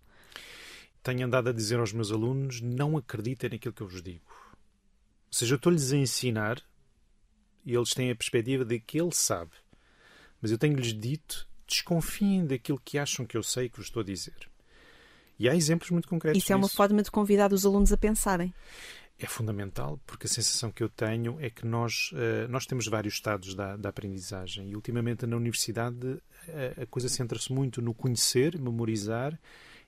Tenho 1.01 1.25
andado 1.25 1.49
a 1.49 1.53
dizer 1.53 1.79
aos 1.79 1.93
meus 1.93 2.11
alunos: 2.11 2.61
não 2.61 2.97
acreditem 2.97 3.49
naquilo 3.51 3.73
que 3.73 3.81
eu 3.81 3.87
vos 3.87 4.01
digo. 4.01 4.25
Ou 4.27 5.33
seja, 5.37 5.53
eu 5.53 5.57
estou-lhes 5.57 5.91
a 5.91 5.97
ensinar 5.97 6.61
e 7.65 7.73
eles 7.73 7.93
têm 7.93 8.11
a 8.11 8.15
perspectiva 8.15 8.63
de 8.63 8.79
que 8.79 8.99
ele 8.99 9.13
sabe. 9.13 9.51
Mas 10.41 10.51
eu 10.51 10.57
tenho-lhes 10.57 10.93
dito: 10.93 11.47
desconfiem 11.67 12.45
daquilo 12.45 12.81
que 12.83 12.97
acham 12.97 13.25
que 13.25 13.37
eu 13.37 13.43
sei 13.43 13.69
que 13.69 13.77
vos 13.77 13.87
estou 13.87 14.01
a 14.01 14.05
dizer. 14.05 14.49
E 15.37 15.49
há 15.49 15.55
exemplos 15.55 15.91
muito 15.91 16.07
concretos. 16.07 16.41
Isso 16.41 16.53
é 16.53 16.55
uma 16.55 16.69
forma 16.69 17.03
de 17.03 17.11
convidar 17.11 17.51
os 17.51 17.65
alunos 17.65 17.91
a 17.91 17.97
pensarem 17.97 18.53
é 19.17 19.25
fundamental, 19.25 19.99
porque 20.05 20.27
a 20.27 20.29
sensação 20.29 20.71
que 20.71 20.83
eu 20.83 20.89
tenho 20.89 21.37
é 21.39 21.49
que 21.49 21.65
nós, 21.65 22.11
uh, 22.11 22.49
nós 22.49 22.65
temos 22.65 22.87
vários 22.87 23.13
estados 23.13 23.55
da, 23.55 23.77
da 23.77 23.89
aprendizagem 23.89 24.69
e, 24.69 24.75
ultimamente, 24.75 25.25
na 25.25 25.37
universidade, 25.37 26.05
uh, 26.05 26.81
a 26.81 26.85
coisa 26.85 27.07
centra-se 27.07 27.51
muito 27.53 27.81
no 27.81 27.93
conhecer, 27.93 28.59
memorizar 28.59 29.39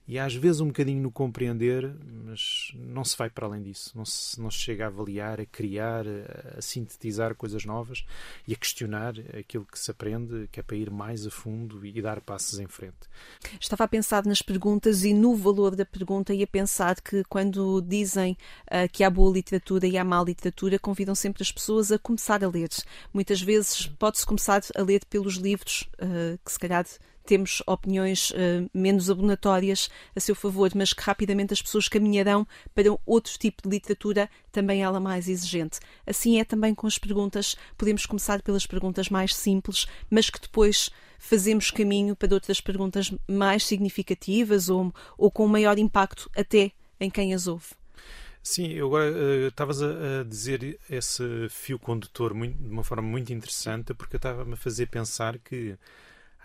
e 0.07 0.17
às 0.17 0.33
vezes 0.33 0.61
um 0.61 0.67
bocadinho 0.67 1.01
no 1.01 1.11
compreender, 1.11 1.93
mas 2.23 2.71
não 2.75 3.03
se 3.03 3.17
vai 3.17 3.29
para 3.29 3.45
além 3.45 3.61
disso. 3.61 3.91
Não 3.93 4.05
se, 4.05 4.39
não 4.39 4.49
se 4.49 4.59
chega 4.59 4.85
a 4.85 4.87
avaliar, 4.87 5.41
a 5.41 5.45
criar, 5.45 6.05
a, 6.57 6.61
sintetizar 6.61 7.35
coisas 7.35 7.65
novas 7.65 8.05
e 8.47 8.53
a 8.53 8.55
questionar 8.55 9.15
aquilo 9.37 9.65
que 9.65 9.77
se 9.77 9.91
aprende, 9.91 10.47
que 10.49 10.61
é 10.61 10.63
para 10.63 10.77
ir 10.77 10.89
mais 10.89 11.27
a 11.27 11.29
fundo 11.29 11.85
e, 11.85 11.97
e 11.97 12.01
dar 12.01 12.21
passos 12.21 12.57
em 12.57 12.67
frente. 12.67 12.95
Estava 13.59 13.83
a 13.83 13.87
pensar 13.87 14.25
nas 14.25 14.41
perguntas 14.41 15.03
e 15.03 15.13
no 15.13 15.35
valor 15.35 15.75
da 15.75 15.85
pergunta 15.85 16.33
e 16.33 16.41
a 16.41 16.47
pensar 16.47 17.01
que 17.01 17.25
quando 17.25 17.81
dizem 17.81 18.37
uh, 18.71 18.89
que 18.91 19.03
há 19.03 19.09
boa 19.09 19.33
literatura 19.33 19.87
e 19.87 19.97
há 19.97 20.05
má 20.05 20.23
literatura, 20.23 20.79
convidam 20.79 21.15
sempre 21.15 21.43
as 21.43 21.51
pessoas 21.51 21.91
a 21.91 21.99
começar 21.99 22.43
a 22.43 22.47
ler. 22.47 22.69
Muitas 23.13 23.41
vezes 23.41 23.87
pode-se 23.87 24.25
começar 24.25 24.61
a 24.73 24.81
ler 24.81 25.03
pelos 25.09 25.35
livros 25.35 25.89
uh, 25.95 26.39
que 26.45 26.51
se 26.51 26.59
calhar 26.59 26.85
temos 27.27 27.61
opiniões 27.67 28.31
uh, 28.31 28.69
menos 28.73 29.09
abonatórias 29.09 29.89
a 30.15 30.19
seu 30.19 30.33
favor, 30.33 30.71
mas 30.73 30.93
que 30.93 31.03
rapidamente 31.03 31.53
as 31.53 31.61
pessoas 31.61 31.89
caminharão 31.89 32.47
para 32.73 32.97
outro 33.05 33.37
tipo 33.37 33.61
de 33.61 33.69
literatura, 33.69 34.29
também 34.51 34.81
ela 34.81 34.99
mais 34.99 35.27
exigente. 35.27 35.79
Assim 36.05 36.39
é 36.39 36.45
também 36.45 36.73
com 36.73 36.87
as 36.87 36.97
perguntas. 36.97 37.57
Podemos 37.77 38.05
começar 38.05 38.41
pelas 38.41 38.65
perguntas 38.65 39.09
mais 39.09 39.35
simples, 39.35 39.85
mas 40.09 40.29
que 40.29 40.39
depois 40.39 40.89
fazemos 41.19 41.69
caminho 41.69 42.15
para 42.15 42.33
outras 42.33 42.61
perguntas 42.61 43.13
mais 43.27 43.65
significativas 43.65 44.69
ou, 44.69 44.93
ou 45.17 45.29
com 45.29 45.45
maior 45.47 45.77
impacto 45.77 46.31
até 46.35 46.71
em 46.97 47.09
quem 47.09 47.33
as 47.33 47.45
ouve. 47.45 47.75
Sim, 48.41 48.71
eu 48.71 48.87
agora 48.87 49.11
uh, 49.11 49.47
estavas 49.47 49.81
a, 49.81 50.21
a, 50.21 50.23
dizer 50.23 50.79
esse 50.89 51.23
fio 51.49 51.77
condutor 51.77 52.33
muito, 52.33 52.57
de 52.57 52.69
uma 52.69 52.83
forma 52.83 53.05
muito 53.05 53.33
interessante, 53.33 53.93
porque 53.93 54.15
eu 54.15 54.19
estava-me 54.19 54.53
a 54.53 54.57
fazer 54.57 54.85
pensar 54.85 55.37
que 55.37 55.77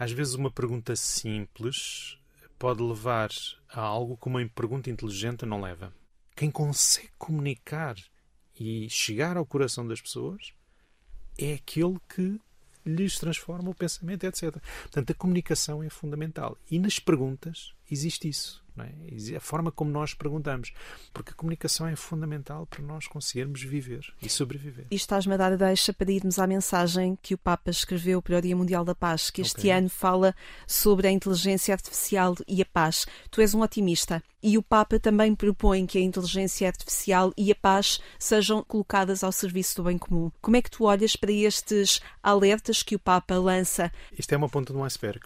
às 0.03 0.11
vezes 0.11 0.35
uma 0.35 0.51
pergunta 0.51 0.97
simples 0.97 2.19
pode 2.59 2.83
levar 2.83 3.31
a 3.69 3.81
algo 3.81 4.17
que 4.17 4.27
uma 4.27 4.45
pergunta 4.49 4.91
inteligente 4.91 5.47
não 5.47 5.61
leva. 5.61 5.95
Quem 6.35 6.51
consegue 6.51 7.13
comunicar 7.17 7.95
e 8.59 8.91
chegar 8.91 9.37
ao 9.37 9.47
coração 9.47 9.87
das 9.87 10.01
pessoas 10.01 10.53
é 11.39 11.55
aquele 11.55 11.99
que 12.09 12.41
lhes 12.85 13.17
transforma 13.17 13.71
o 13.71 13.75
pensamento, 13.77 14.25
etc. 14.25 14.57
Portanto, 14.83 15.11
a 15.13 15.15
comunicação 15.15 15.85
é 15.85 15.89
fundamental. 15.89 16.59
E 16.69 16.81
nas 16.81 16.99
perguntas 16.99 17.73
existe 17.93 18.29
isso. 18.29 18.63
É? 18.79 19.37
A 19.37 19.41
forma 19.41 19.71
como 19.71 19.91
nós 19.91 20.15
perguntamos. 20.15 20.73
Porque 21.13 21.33
a 21.33 21.35
comunicação 21.35 21.87
é 21.87 21.95
fundamental 21.95 22.67
para 22.67 22.83
nós 22.83 23.07
conseguirmos 23.07 23.63
viver 23.63 24.15
e 24.23 24.29
sobreviver. 24.29 24.87
E 24.91 24.95
estás-me 24.95 25.35
a 25.35 25.37
dar 25.37 25.53
a 25.53 25.57
deixa 25.57 25.93
para 25.93 26.11
irmos 26.11 26.39
à 26.39 26.47
mensagem 26.47 27.19
que 27.21 27.35
o 27.35 27.39
Papa 27.39 27.71
escreveu 27.71 28.23
para 28.23 28.39
o 28.39 28.41
Dia 28.41 28.57
Mundial 28.57 28.85
da 28.85 28.95
Paz, 28.95 29.31
que 29.31 29.43
este 29.43 29.59
okay. 29.59 29.71
ano 29.73 29.91
fala 29.91 30.35
sobre 30.67 31.07
a 31.07 31.11
inteligência 31.11 31.75
artificial 31.75 32.35
e 32.49 32.63
a 32.63 32.67
paz. 32.67 33.07
Tu 33.31 33.41
és 33.41 33.55
um 33.55 33.61
otimista. 33.61 34.23
E 34.43 34.59
o 34.59 34.63
Papa 34.63 34.99
também 34.99 35.35
propõe 35.35 35.87
que 35.87 35.99
a 35.99 36.01
inteligência 36.01 36.67
artificial 36.67 37.33
e 37.37 37.53
a 37.53 37.55
paz 37.55 38.01
sejam 38.19 38.65
colocadas 38.65 39.23
ao 39.23 39.31
serviço 39.31 39.77
do 39.77 39.85
bem 39.85 39.99
comum. 39.99 40.33
Como 40.41 40.57
é 40.57 40.63
que 40.63 40.71
tu 40.71 40.85
olhas 40.85 41.15
para 41.15 41.31
estes 41.31 42.01
alertas 42.23 42.83
que 42.83 42.97
o 42.97 42.99
Papa 42.99 43.37
lança? 43.37 43.93
Isto 44.19 44.33
é 44.33 44.37
uma 44.37 44.49
ponta 44.49 44.73
de 44.73 44.79
um 44.79 44.85
iceberg. 44.85 45.21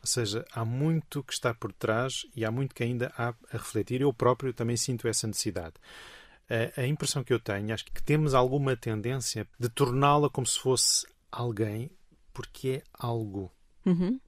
Ou 0.00 0.06
seja, 0.06 0.44
há 0.52 0.64
muito 0.64 1.22
que 1.22 1.32
está 1.32 1.52
por 1.52 1.72
trás 1.72 2.26
e 2.34 2.44
há 2.44 2.50
muito 2.50 2.74
que 2.74 2.82
ainda 2.82 3.12
há 3.16 3.28
a 3.28 3.34
refletir. 3.52 4.00
Eu 4.00 4.12
próprio 4.12 4.52
também 4.52 4.76
sinto 4.76 5.06
essa 5.06 5.26
necessidade. 5.26 5.74
A, 6.48 6.80
a 6.80 6.86
impressão 6.86 7.22
que 7.22 7.32
eu 7.32 7.38
tenho, 7.38 7.72
acho 7.72 7.84
que 7.84 8.02
temos 8.02 8.34
alguma 8.34 8.76
tendência 8.76 9.46
de 9.58 9.68
torná-la 9.68 10.30
como 10.30 10.46
se 10.46 10.58
fosse 10.58 11.06
alguém, 11.30 11.90
porque 12.32 12.68
é 12.68 12.82
algo. 12.94 13.52
Uhum. 13.84 14.18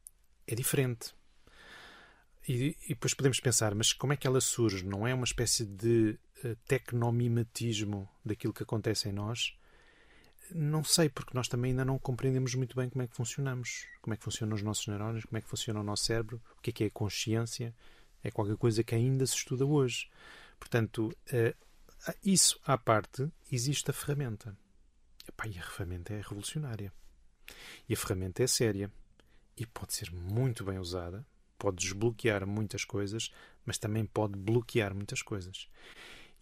É 0.47 0.55
diferente. 0.55 1.15
E, 2.47 2.77
e, 2.87 2.89
depois 2.91 3.15
podemos 3.15 3.41
pensar, 3.41 3.75
mas 3.75 3.93
como 3.93 4.13
é 4.13 4.17
que 4.17 4.27
ela 4.27 4.41
surge? 4.41 4.85
Não 4.85 5.07
é 5.07 5.15
uma 5.15 5.25
espécie 5.25 5.65
de 5.65 6.19
uh, 6.45 6.57
tecnomimetismo 6.67 8.09
daquilo 8.25 8.53
que 8.53 8.63
acontece 8.63 9.09
em 9.09 9.13
nós? 9.13 9.57
Não 10.55 10.85
sei, 10.85 11.09
porque 11.09 11.33
nós 11.35 11.49
também 11.49 11.71
ainda 11.71 11.85
não 11.85 11.99
compreendemos 11.99 12.55
muito 12.55 12.77
bem 12.77 12.89
como 12.89 13.03
é 13.03 13.07
que 13.07 13.15
funcionamos, 13.15 13.87
como 14.01 14.15
é 14.15 14.17
que 14.17 14.25
funcionam 14.25 14.55
os 14.55 14.63
nossos 14.63 14.87
neurônios, 14.87 15.25
como 15.25 15.39
é 15.39 15.41
que 15.41 15.49
funciona 15.49 15.81
o 15.81 15.83
nosso 15.83 16.05
cérebro, 16.05 16.41
o 16.59 16.61
que 16.61 16.71
é 16.71 16.73
que 16.73 16.85
é 16.85 16.87
a 16.89 16.91
consciência. 16.91 17.75
É 18.23 18.31
qualquer 18.31 18.57
coisa 18.57 18.85
que 18.85 18.95
ainda 18.95 19.27
se 19.27 19.35
estuda 19.35 19.65
hoje. 19.67 20.09
Portanto, 20.59 21.13
uh, 21.33 22.17
isso 22.25 22.61
à 22.65 22.79
parte, 22.79 23.29
existe 23.51 23.91
a 23.91 23.95
ferramenta. 23.95 24.57
Epá, 25.29 25.47
e 25.47 25.59
a 25.59 25.63
ferramenta 25.63 26.13
é 26.13 26.21
revolucionária. 26.21 26.93
E 27.89 27.95
a 27.95 27.97
ferramenta 27.97 28.43
é 28.43 28.47
séria. 28.47 28.91
E 29.57 29.67
pode 29.67 29.95
ser 29.95 30.13
muito 30.13 30.65
bem 30.65 30.79
usada, 30.79 31.27
pode 31.59 31.77
desbloquear 31.77 32.47
muitas 32.47 32.85
coisas, 32.85 33.31
mas 33.65 33.79
também 33.79 34.05
pode 34.05 34.37
bloquear 34.39 34.95
muitas 34.95 35.23
coisas. 35.23 35.69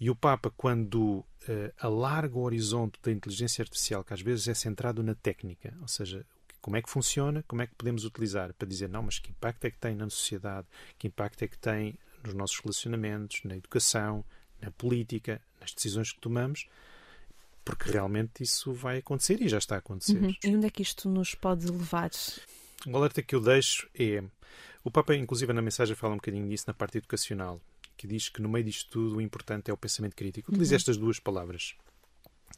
E 0.01 0.09
o 0.09 0.17
Papa, 0.17 0.51
quando 0.57 1.19
uh, 1.19 1.27
alarga 1.79 2.39
o 2.39 2.43
horizonte 2.43 2.99
da 3.03 3.13
inteligência 3.13 3.61
artificial, 3.61 4.03
que 4.03 4.15
às 4.15 4.23
vezes 4.23 4.49
é 4.49 4.55
centrado 4.55 5.03
na 5.03 5.15
técnica, 5.15 5.77
ou 5.83 5.89
seja, 5.89 6.25
como 6.63 6.77
é 6.77 6.83
que 6.83 6.89
funciona, 6.89 7.45
como 7.47 7.61
é 7.61 7.67
que 7.67 7.75
podemos 7.75 8.07
utilizar 8.07 8.55
para 8.55 8.67
dizer, 8.67 8.89
não, 8.89 9.03
mas 9.03 9.19
que 9.19 9.31
impacto 9.31 9.65
é 9.67 9.71
que 9.71 9.79
tem 9.79 9.95
na 9.95 10.09
sociedade, 10.09 10.67
que 10.99 11.07
impacto 11.07 11.43
é 11.43 11.49
que 11.49 11.59
tem 11.59 11.99
nos 12.25 12.33
nossos 12.33 12.59
relacionamentos, 12.59 13.43
na 13.45 13.57
educação, 13.57 14.25
na 14.61 14.71
política, 14.71 15.41
nas 15.61 15.75
decisões 15.75 16.13
que 16.13 16.21
tomamos, 16.21 16.67
porque 17.63 17.91
realmente 17.91 18.43
isso 18.43 18.73
vai 18.73 18.99
acontecer 18.99 19.41
e 19.43 19.49
já 19.49 19.59
está 19.59 19.77
a 19.77 19.79
acontecer. 19.79 20.19
Uhum. 20.19 20.35
E 20.43 20.57
onde 20.57 20.67
é 20.67 20.71
que 20.71 20.83
isto 20.83 21.11
nos 21.11 21.35
pode 21.35 21.67
levar? 21.67 22.11
O 22.87 22.97
alerta 22.97 23.23
que 23.23 23.35
eu 23.35 23.41
deixo 23.41 23.87
é. 23.95 24.25
O 24.83 24.91
Papa, 24.91 25.15
inclusive, 25.15 25.53
na 25.53 25.61
mensagem 25.61 25.95
fala 25.95 26.15
um 26.15 26.17
bocadinho 26.17 26.49
disso 26.49 26.65
na 26.67 26.73
parte 26.73 26.97
educacional 26.97 27.61
que 28.01 28.07
diz 28.07 28.31
que 28.31 28.41
no 28.41 28.49
meio 28.49 28.65
disto 28.65 28.89
tudo 28.91 29.17
o 29.17 29.21
importante 29.21 29.71
é 29.71 29.75
o 29.75 29.77
pensamento 29.77 30.17
crítico. 30.17 30.51
Utiliza 30.51 30.73
uhum. 30.73 30.77
estas 30.77 30.97
duas 30.97 31.19
palavras, 31.19 31.75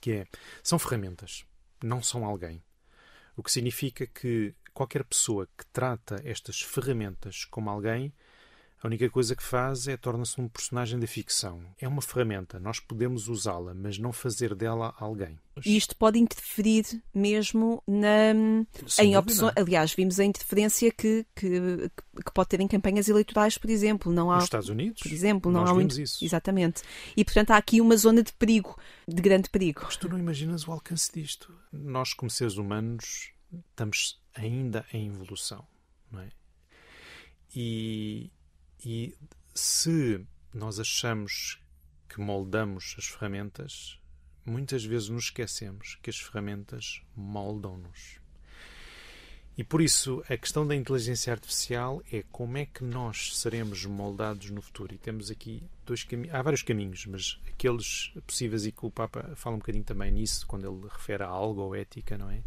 que 0.00 0.12
é, 0.12 0.26
são 0.62 0.78
ferramentas, 0.78 1.44
não 1.82 2.00
são 2.00 2.24
alguém. 2.24 2.62
O 3.36 3.42
que 3.42 3.50
significa 3.50 4.06
que 4.06 4.54
qualquer 4.72 5.02
pessoa 5.02 5.48
que 5.58 5.66
trata 5.72 6.22
estas 6.24 6.62
ferramentas 6.62 7.44
como 7.44 7.68
alguém 7.68 8.12
a 8.82 8.88
única 8.88 9.08
coisa 9.08 9.36
que 9.36 9.42
faz 9.44 9.86
é 9.86 9.96
torna-se 9.96 10.40
um 10.40 10.48
personagem 10.48 10.98
da 10.98 11.06
ficção. 11.06 11.62
É 11.78 11.86
uma 11.86 12.02
ferramenta, 12.02 12.58
nós 12.58 12.80
podemos 12.80 13.28
usá-la, 13.28 13.72
mas 13.72 13.96
não 13.96 14.12
fazer 14.12 14.56
dela 14.56 14.92
alguém. 14.98 15.38
E 15.64 15.76
isto 15.76 15.94
pode 15.94 16.18
interferir 16.18 17.00
mesmo 17.14 17.80
na, 17.86 18.32
em 18.98 19.16
opções. 19.16 19.52
Aliás, 19.54 19.94
vimos 19.94 20.18
a 20.18 20.24
interferência 20.24 20.90
que, 20.90 21.24
que, 21.32 21.90
que, 22.24 22.32
pode 22.34 22.48
ter 22.48 22.60
em 22.60 22.66
campanhas 22.66 23.08
eleitorais, 23.08 23.56
por 23.56 23.70
exemplo. 23.70 24.12
Não 24.12 24.32
há, 24.32 24.36
Nos 24.36 24.44
Estados 24.44 24.68
Unidos, 24.68 25.00
por 25.00 25.12
exemplo, 25.12 25.52
não 25.52 25.60
nós 25.60 25.70
há 25.70 25.74
muito... 25.74 26.00
isso. 26.00 26.24
Exatamente. 26.24 26.82
E 27.16 27.24
portanto 27.24 27.52
há 27.52 27.58
aqui 27.58 27.80
uma 27.80 27.96
zona 27.96 28.20
de 28.20 28.32
perigo, 28.32 28.76
de 29.06 29.22
grande 29.22 29.48
perigo. 29.48 29.82
Mas 29.84 29.96
tu 29.96 30.08
não 30.08 30.18
imaginas 30.18 30.66
o 30.66 30.72
alcance 30.72 31.12
disto. 31.12 31.54
Nós, 31.72 32.14
como 32.14 32.28
seres 32.28 32.56
humanos, 32.56 33.32
estamos 33.70 34.20
ainda 34.34 34.84
em 34.92 35.06
evolução, 35.06 35.64
não 36.10 36.20
é? 36.20 36.28
E, 37.54 38.32
e 38.84 39.14
se 39.54 40.24
nós 40.52 40.78
achamos 40.78 41.58
que 42.08 42.20
moldamos 42.20 42.94
as 42.98 43.06
ferramentas, 43.06 43.98
muitas 44.44 44.84
vezes 44.84 45.08
nos 45.08 45.24
esquecemos 45.24 45.98
que 46.02 46.10
as 46.10 46.18
ferramentas 46.18 47.02
moldam-nos. 47.16 48.20
E 49.56 49.62
por 49.62 49.82
isso, 49.82 50.24
a 50.30 50.36
questão 50.36 50.66
da 50.66 50.74
inteligência 50.74 51.30
artificial 51.30 52.02
é 52.10 52.24
como 52.32 52.56
é 52.56 52.64
que 52.64 52.82
nós 52.82 53.38
seremos 53.38 53.84
moldados 53.84 54.50
no 54.50 54.62
futuro. 54.62 54.94
E 54.94 54.98
temos 54.98 55.30
aqui 55.30 55.62
dois 55.84 56.04
caminhos. 56.04 56.34
Há 56.34 56.40
vários 56.40 56.62
caminhos, 56.62 57.04
mas 57.04 57.38
aqueles 57.46 58.12
possíveis, 58.26 58.64
e 58.64 58.72
que 58.72 58.86
o 58.86 58.90
Papa 58.90 59.32
fala 59.36 59.56
um 59.56 59.58
bocadinho 59.58 59.84
também 59.84 60.10
nisso, 60.10 60.46
quando 60.46 60.66
ele 60.66 60.88
refere 60.88 61.22
a 61.22 61.28
algo 61.28 61.60
ou 61.60 61.74
ética, 61.74 62.16
não 62.16 62.30
é? 62.30 62.42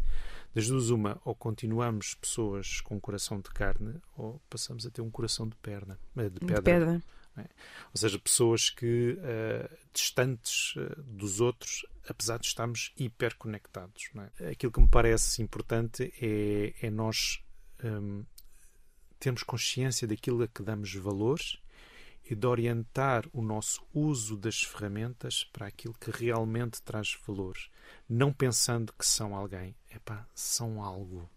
Das 0.56 0.68
duas, 0.68 0.88
uma, 0.88 1.20
ou 1.22 1.34
continuamos 1.34 2.14
pessoas 2.14 2.80
com 2.80 2.96
um 2.96 2.98
coração 2.98 3.38
de 3.42 3.50
carne, 3.50 4.00
ou 4.16 4.40
passamos 4.48 4.86
a 4.86 4.90
ter 4.90 5.02
um 5.02 5.10
coração 5.10 5.46
de 5.46 5.54
perna, 5.56 5.98
eh, 6.16 6.30
de 6.30 6.40
pedra. 6.40 6.56
De 6.56 6.62
pedra. 6.62 7.02
É? 7.36 7.42
Ou 7.42 7.96
seja, 7.96 8.18
pessoas 8.18 8.70
que, 8.70 9.18
uh, 9.18 9.76
distantes 9.92 10.74
uh, 10.76 11.02
dos 11.02 11.42
outros, 11.42 11.84
apesar 12.08 12.38
de 12.38 12.46
estarmos 12.46 12.94
hiperconectados. 12.96 14.08
É? 14.40 14.52
Aquilo 14.52 14.72
que 14.72 14.80
me 14.80 14.88
parece 14.88 15.42
importante 15.42 16.10
é, 16.22 16.72
é 16.80 16.90
nós 16.90 17.44
um, 17.84 18.24
termos 19.20 19.42
consciência 19.42 20.08
daquilo 20.08 20.42
a 20.42 20.48
que 20.48 20.62
damos 20.62 20.94
valores 20.94 21.58
e 22.28 22.34
de 22.34 22.46
orientar 22.46 23.24
o 23.32 23.40
nosso 23.40 23.86
uso 23.94 24.36
das 24.36 24.62
ferramentas 24.62 25.44
para 25.44 25.66
aquilo 25.66 25.94
que 25.94 26.10
realmente 26.10 26.82
traz 26.82 27.16
valor, 27.26 27.56
não 28.08 28.32
pensando 28.32 28.92
que 28.92 29.06
são 29.06 29.34
alguém. 29.34 29.76
Epá, 29.88 30.26
são 30.34 30.82
algo. 30.82 31.30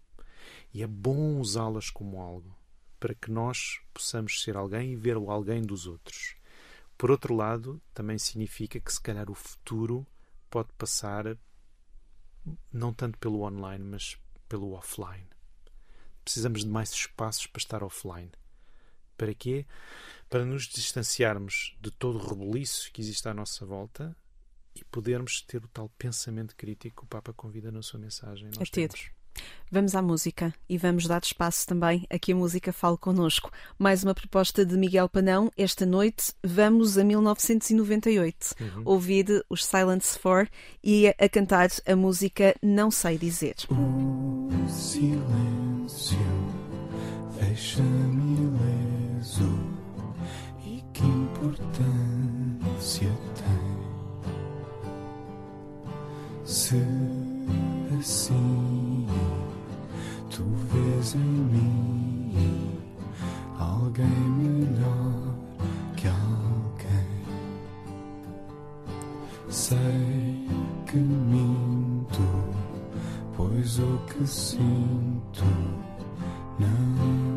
E 0.74 0.82
é 0.82 0.86
bom 0.86 1.38
usá-las 1.38 1.90
como 1.90 2.20
algo, 2.20 2.56
para 2.98 3.14
que 3.14 3.30
nós 3.30 3.80
possamos 3.94 4.42
ser 4.42 4.56
alguém 4.56 4.92
e 4.92 4.96
ver 4.96 5.16
o 5.16 5.30
alguém 5.30 5.62
dos 5.62 5.86
outros. 5.86 6.34
Por 6.98 7.10
outro 7.10 7.34
lado, 7.34 7.80
também 7.94 8.18
significa 8.18 8.80
que 8.80 8.92
se 8.92 9.00
calhar 9.00 9.30
o 9.30 9.34
futuro 9.34 10.06
pode 10.50 10.72
passar 10.76 11.36
não 12.72 12.92
tanto 12.92 13.16
pelo 13.18 13.42
online, 13.42 13.84
mas 13.84 14.18
pelo 14.48 14.72
offline. 14.72 15.28
Precisamos 16.24 16.64
de 16.64 16.68
mais 16.68 16.90
espaços 16.90 17.46
para 17.46 17.60
estar 17.60 17.82
offline. 17.82 18.30
Para 19.16 19.34
quê? 19.34 19.66
Para 20.30 20.44
nos 20.44 20.68
distanciarmos 20.68 21.76
de 21.80 21.90
todo 21.90 22.16
o 22.16 22.24
rebuliço 22.24 22.88
que 22.92 23.00
existe 23.00 23.28
à 23.28 23.34
nossa 23.34 23.66
volta 23.66 24.16
e 24.76 24.84
podermos 24.84 25.42
ter 25.42 25.64
o 25.64 25.68
tal 25.68 25.88
pensamento 25.98 26.54
crítico 26.54 27.00
que 27.00 27.04
o 27.04 27.08
Papa 27.08 27.32
convida 27.32 27.72
na 27.72 27.82
sua 27.82 27.98
mensagem. 27.98 28.48
Nós 28.56 28.68
a 28.68 28.72
ter. 28.72 28.90
Vamos 29.72 29.92
à 29.96 30.02
música 30.02 30.54
e 30.68 30.78
vamos 30.78 31.06
dar 31.06 31.20
espaço 31.22 31.66
também 31.66 32.06
a 32.08 32.16
que 32.16 32.32
a 32.32 32.36
música 32.36 32.72
fale 32.72 32.96
connosco. 32.96 33.50
Mais 33.76 34.04
uma 34.04 34.14
proposta 34.14 34.64
de 34.64 34.76
Miguel 34.76 35.08
Panão. 35.08 35.50
Esta 35.56 35.84
noite 35.84 36.32
vamos 36.44 36.96
a 36.96 37.02
1998 37.02 38.54
uhum. 38.60 38.82
ouvir 38.84 39.44
os 39.50 39.64
Silence 39.64 40.16
Four 40.16 40.48
e 40.82 41.08
a 41.08 41.28
cantar 41.28 41.70
a 41.84 41.96
música 41.96 42.54
Não 42.62 42.88
Sei 42.88 43.18
Dizer. 43.18 43.56
O 43.68 44.68
silêncio 44.68 46.18
e 47.40 47.54
que 47.54 48.69
importância 51.40 53.10
tem? 53.34 53.80
Se 56.44 56.76
assim 57.98 59.06
tu 60.28 60.44
vês 60.72 61.14
em 61.14 61.18
mim 61.18 62.78
alguém 63.58 64.06
melhor 64.06 65.34
que 65.96 66.08
alguém 66.08 67.24
sei 69.48 70.48
que 70.86 70.96
minto, 70.96 72.22
pois 73.36 73.78
o 73.78 73.98
que 74.06 74.26
sinto 74.26 75.44
não 76.58 77.29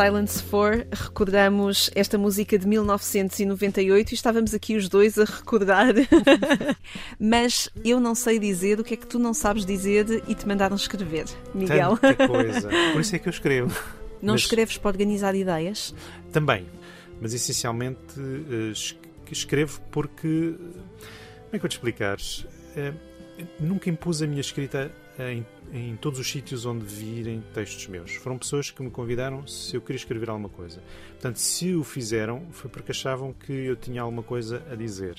Silence 0.00 0.42
4, 0.44 0.86
recordamos 0.92 1.90
esta 1.94 2.16
música 2.16 2.58
de 2.58 2.66
1998 2.66 4.10
e 4.10 4.14
estávamos 4.14 4.54
aqui 4.54 4.74
os 4.76 4.88
dois 4.88 5.18
a 5.18 5.24
recordar. 5.24 5.92
Mas 7.20 7.68
eu 7.84 8.00
não 8.00 8.14
sei 8.14 8.38
dizer 8.38 8.80
o 8.80 8.84
que 8.84 8.94
é 8.94 8.96
que 8.96 9.06
tu 9.06 9.18
não 9.18 9.34
sabes 9.34 9.66
dizer 9.66 10.22
e 10.26 10.34
te 10.34 10.48
mandaram 10.48 10.74
escrever, 10.76 11.26
Miguel. 11.54 11.98
Tanta 11.98 12.26
coisa. 12.28 12.68
Por 12.92 13.00
isso 13.02 13.14
é 13.14 13.18
que 13.18 13.28
eu 13.28 13.30
escrevo. 13.30 13.76
Não 14.22 14.34
Mas- 14.34 14.42
escreves 14.42 14.78
para 14.78 14.88
organizar 14.90 15.34
ideias? 15.34 15.94
Também. 16.32 16.66
Mas 17.20 17.34
essencialmente 17.34 18.00
eh, 18.18 18.70
es- 18.72 18.96
escrevo 19.30 19.80
porque. 19.90 20.54
Como 20.56 21.56
é 21.56 21.58
que 21.58 21.64
eu 21.66 21.68
te 21.68 21.72
explicar? 21.76 22.16
Eh, 22.76 22.92
Nunca 23.58 23.88
impus 23.88 24.20
a 24.22 24.26
minha 24.26 24.40
escrita 24.42 24.90
em, 25.18 25.46
em 25.72 25.96
todos 25.96 26.18
os 26.18 26.30
sítios 26.30 26.64
onde 26.64 26.84
virem 26.84 27.42
textos 27.52 27.86
meus. 27.86 28.14
Foram 28.14 28.38
pessoas 28.38 28.70
que 28.70 28.82
me 28.82 28.90
convidaram 28.90 29.46
se 29.46 29.76
eu 29.76 29.80
queria 29.80 29.96
escrever 29.96 30.30
alguma 30.30 30.48
coisa. 30.48 30.82
Portanto, 31.10 31.36
se 31.36 31.74
o 31.74 31.84
fizeram, 31.84 32.46
foi 32.50 32.70
porque 32.70 32.92
achavam 32.92 33.32
que 33.32 33.52
eu 33.52 33.76
tinha 33.76 34.02
alguma 34.02 34.22
coisa 34.22 34.62
a 34.70 34.74
dizer. 34.74 35.16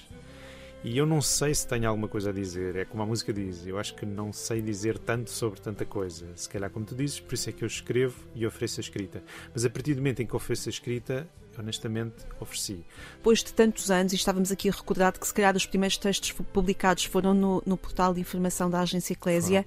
E 0.83 0.97
eu 0.97 1.05
não 1.05 1.21
sei 1.21 1.53
se 1.53 1.67
tenho 1.67 1.87
alguma 1.87 2.07
coisa 2.07 2.31
a 2.31 2.33
dizer. 2.33 2.75
É 2.75 2.85
como 2.85 3.03
a 3.03 3.05
música 3.05 3.31
diz. 3.31 3.67
Eu 3.67 3.77
acho 3.77 3.93
que 3.93 4.03
não 4.03 4.33
sei 4.33 4.61
dizer 4.61 4.97
tanto 4.97 5.29
sobre 5.29 5.61
tanta 5.61 5.85
coisa. 5.85 6.25
Se 6.35 6.49
calhar, 6.49 6.71
como 6.71 6.85
tu 6.85 6.95
dizes, 6.95 7.19
por 7.19 7.35
isso 7.35 7.49
é 7.49 7.53
que 7.53 7.63
eu 7.63 7.67
escrevo 7.67 8.17
e 8.33 8.47
ofereço 8.47 8.79
a 8.79 8.81
escrita. 8.81 9.23
Mas 9.53 9.63
a 9.63 9.69
partir 9.69 9.93
do 9.93 9.97
momento 9.97 10.21
em 10.21 10.25
que 10.25 10.35
ofereço 10.35 10.69
a 10.69 10.71
escrita, 10.71 11.29
honestamente, 11.61 12.15
ofereci. 12.39 12.85
Depois 13.15 13.43
de 13.43 13.53
tantos 13.53 13.89
anos, 13.89 14.13
e 14.13 14.15
estávamos 14.15 14.51
aqui 14.51 14.69
a 14.69 14.71
recordar 14.71 15.17
que 15.17 15.25
se 15.25 15.33
calhar 15.33 15.55
os 15.55 15.65
primeiros 15.65 15.97
textos 15.97 16.31
publicados 16.31 17.05
foram 17.05 17.33
no, 17.33 17.63
no 17.65 17.77
portal 17.77 18.13
de 18.13 18.19
informação 18.19 18.69
da 18.69 18.81
Agência 18.81 19.13
Eclésia, 19.13 19.65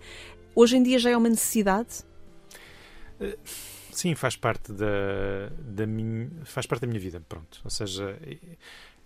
hoje 0.54 0.76
em 0.76 0.82
dia 0.82 0.98
já 0.98 1.10
é 1.10 1.16
uma 1.16 1.28
necessidade? 1.28 2.04
Sim, 3.90 4.14
faz 4.14 4.36
parte 4.36 4.72
da, 4.72 5.50
da 5.58 5.86
minha, 5.86 6.28
faz 6.44 6.66
parte 6.66 6.80
da 6.80 6.86
minha 6.86 7.00
vida, 7.00 7.20
pronto. 7.28 7.60
Ou 7.64 7.70
seja, 7.70 8.18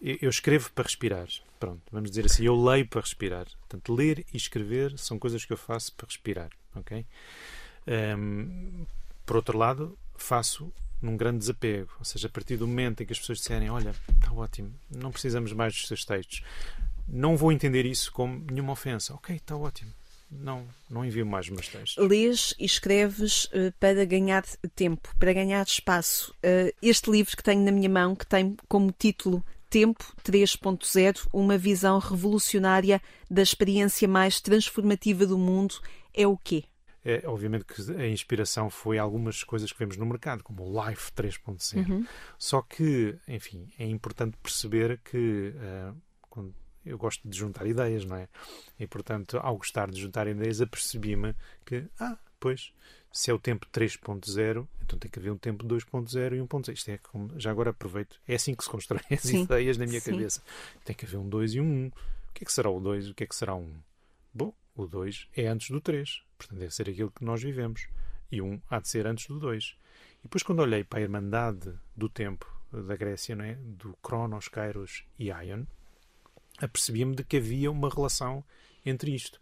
eu, 0.01 0.16
eu 0.22 0.31
escrevo 0.31 0.72
para 0.72 0.85
respirar, 0.85 1.29
pronto. 1.61 1.83
Vamos 1.92 2.11
dizer 2.11 2.24
assim, 2.24 2.44
eu 2.44 2.57
leio 2.57 2.88
para 2.88 3.03
respirar. 3.03 3.46
Portanto, 3.59 3.94
ler 3.94 4.24
e 4.33 4.37
escrever 4.37 4.98
são 4.98 5.18
coisas 5.18 5.44
que 5.44 5.53
eu 5.53 5.59
faço 5.59 5.92
para 5.94 6.07
respirar, 6.07 6.51
ok? 6.74 7.05
Hum, 8.16 8.87
por 9.27 9.37
outro 9.37 9.59
lado, 9.59 9.98
faço 10.16 10.72
num 11.00 11.16
grande 11.16 11.38
desapego, 11.38 11.92
ou 11.98 12.04
seja, 12.04 12.26
a 12.26 12.30
partir 12.30 12.56
do 12.56 12.66
momento 12.66 13.02
em 13.02 13.06
que 13.06 13.12
as 13.12 13.18
pessoas 13.18 13.38
disserem, 13.38 13.70
olha, 13.70 13.94
está 14.14 14.32
ótimo, 14.32 14.72
não 14.90 15.11
precisamos 15.11 15.52
mais 15.52 15.72
dos 15.74 15.87
seus 15.87 16.04
textos, 16.04 16.42
não 17.08 17.37
vou 17.37 17.50
entender 17.52 17.87
isso 17.87 18.12
como 18.12 18.44
nenhuma 18.50 18.72
ofensa. 18.72 19.14
Ok, 19.14 19.34
está 19.34 19.56
ótimo. 19.56 19.92
Não, 20.30 20.68
não 20.90 21.04
envio 21.04 21.24
mais 21.24 21.46
os 21.46 21.52
meus 21.52 21.68
textos. 21.68 22.06
Lês 22.06 22.55
e 22.59 22.66
escreves 22.66 23.49
eh, 23.51 23.72
para 23.80 24.05
ganhar 24.05 24.44
tempo, 24.74 25.09
para 25.18 25.32
ganhar 25.32 25.64
espaço. 25.66 26.34
Eh, 26.42 26.74
este 26.82 27.11
livro 27.11 27.34
que 27.34 27.42
tenho 27.42 27.62
na 27.64 27.72
minha 27.72 27.88
mão, 27.88 28.14
que 28.14 28.26
tem 28.26 28.55
como 28.68 28.92
título 28.92 29.42
Tempo 29.70 30.05
3.0, 30.22 31.26
uma 31.32 31.57
visão 31.57 31.99
revolucionária 31.99 33.01
da 33.30 33.42
experiência 33.42 34.07
mais 34.07 34.38
transformativa 34.40 35.26
do 35.26 35.38
mundo, 35.38 35.80
é 36.12 36.26
o 36.26 36.36
quê? 36.36 36.64
É, 37.11 37.26
obviamente 37.26 37.64
que 37.64 37.80
a 37.92 38.06
inspiração 38.06 38.68
foi 38.68 38.98
algumas 38.98 39.42
coisas 39.42 39.72
que 39.72 39.78
vemos 39.78 39.96
no 39.96 40.04
mercado, 40.04 40.42
como 40.44 40.62
o 40.62 40.86
Life 40.88 41.11
3.0. 41.12 42.06
Só 42.38 42.61
que, 42.61 43.16
enfim, 43.26 43.66
é 43.78 43.86
importante 43.86 44.36
perceber 44.42 45.00
que 45.02 45.54
ah, 45.59 45.94
quando- 46.28 46.54
eu 46.84 46.98
gosto 46.98 47.26
de 47.28 47.36
juntar 47.36 47.66
ideias, 47.66 48.04
não 48.04 48.16
é? 48.16 48.28
E, 48.78 48.86
portanto, 48.86 49.38
ao 49.42 49.56
gostar 49.56 49.90
de 49.90 50.00
juntar 50.00 50.26
ideias, 50.26 50.61
apercebi-me 50.61 51.34
que, 51.64 51.84
ah, 51.98 52.18
pois, 52.38 52.72
se 53.12 53.30
é 53.30 53.34
o 53.34 53.38
tempo 53.38 53.66
3.0, 53.72 54.66
então 54.82 54.98
tem 54.98 55.11
que 55.11 55.18
haver 55.18 55.30
um 55.32 55.38
tempo 55.38 55.64
2.0 55.64 56.34
e 56.36 56.40
1.0. 56.40 56.72
Isto 56.74 56.90
é 56.90 56.98
como, 56.98 57.38
já 57.40 57.50
agora 57.50 57.70
aproveito, 57.70 58.20
é 58.28 58.34
assim 58.34 58.54
que 58.54 58.64
se 58.64 58.70
constroem 58.70 59.02
as 59.11 59.20
Sim. 59.20 59.44
ideias 59.44 59.76
na 59.78 59.86
minha 59.86 60.00
Sim. 60.00 60.12
cabeça. 60.12 60.42
Tem 60.84 60.94
que 60.94 61.04
haver 61.06 61.16
um 61.18 61.28
2 61.28 61.54
e 61.54 61.61
um 61.61 61.64
1. 61.64 61.86
O 61.88 61.92
que 62.34 62.44
é 62.44 62.46
que 62.46 62.52
será 62.52 62.70
o 62.70 62.80
2 62.80 63.06
e 63.06 63.11
o 63.11 63.14
que 63.14 63.24
é 63.24 63.26
que 63.26 63.34
será 63.34 63.54
o 63.54 63.61
1? 63.61 63.74
Bom, 64.32 64.54
o 64.83 64.87
2 64.87 65.29
é 65.37 65.47
antes 65.47 65.70
do 65.70 65.81
3, 65.81 66.22
portanto 66.37 66.59
deve 66.59 66.74
ser 66.74 66.89
aquilo 66.89 67.11
que 67.11 67.24
nós 67.24 67.43
vivemos. 67.43 67.89
E 68.31 68.41
o 68.41 68.47
1 68.47 68.62
há 68.70 68.79
de 68.79 68.89
ser 68.89 69.07
antes 69.07 69.26
do 69.26 69.39
2. 69.39 69.76
E 70.20 70.22
depois, 70.24 70.43
quando 70.43 70.61
olhei 70.61 70.85
para 70.85 70.99
a 70.99 71.03
Irmandade 71.03 71.72
do 71.97 72.09
Tempo 72.09 72.47
da 72.72 72.97
Grécia, 72.97 73.35
não 73.35 73.45
é? 73.45 73.55
do 73.55 73.97
Cronos, 74.03 74.49
Kairos 74.49 75.05
e 75.18 75.29
Ion, 75.29 75.64
apercebi-me 76.61 77.14
de 77.14 77.24
que 77.24 77.39
havia 77.39 77.70
uma 77.70 77.89
relação 77.89 78.45
entre 78.85 79.14
isto. 79.14 79.41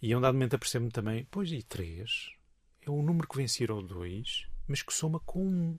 E 0.00 0.12
a 0.12 0.18
um 0.18 0.20
dado 0.20 0.34
momento 0.34 0.54
apercebo-me 0.54 0.90
também, 0.90 1.26
pois, 1.30 1.50
e 1.52 1.62
3 1.62 2.32
é 2.82 2.90
o 2.90 3.02
número 3.02 3.28
que 3.28 3.36
vem 3.36 3.48
seguir 3.48 3.70
ao 3.70 3.82
2, 3.82 4.46
mas 4.66 4.82
que 4.82 4.94
soma 4.94 5.20
com 5.20 5.44
1, 5.44 5.78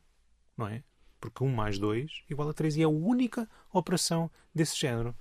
não 0.58 0.68
é? 0.68 0.84
Porque 1.20 1.44
1 1.44 1.48
mais 1.48 1.80
2 1.80 2.24
igual 2.30 2.50
a 2.50 2.54
3 2.54 2.78
e 2.78 2.82
é 2.82 2.86
a 2.86 2.90
única 2.90 3.50
operação 3.72 4.30
desse 4.54 4.80
género. 4.80 5.16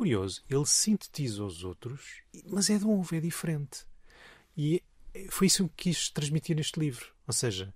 Curioso, 0.00 0.42
ele 0.48 0.64
sintetiza 0.64 1.44
os 1.44 1.62
outros, 1.62 2.22
mas 2.46 2.70
é 2.70 2.78
de 2.78 2.86
novo, 2.86 3.14
é 3.14 3.20
diferente. 3.20 3.84
E 4.56 4.82
foi 5.28 5.46
isso 5.46 5.68
que 5.68 5.90
quis 5.90 6.08
transmitir 6.08 6.56
neste 6.56 6.80
livro. 6.80 7.14
Ou 7.26 7.34
seja, 7.34 7.74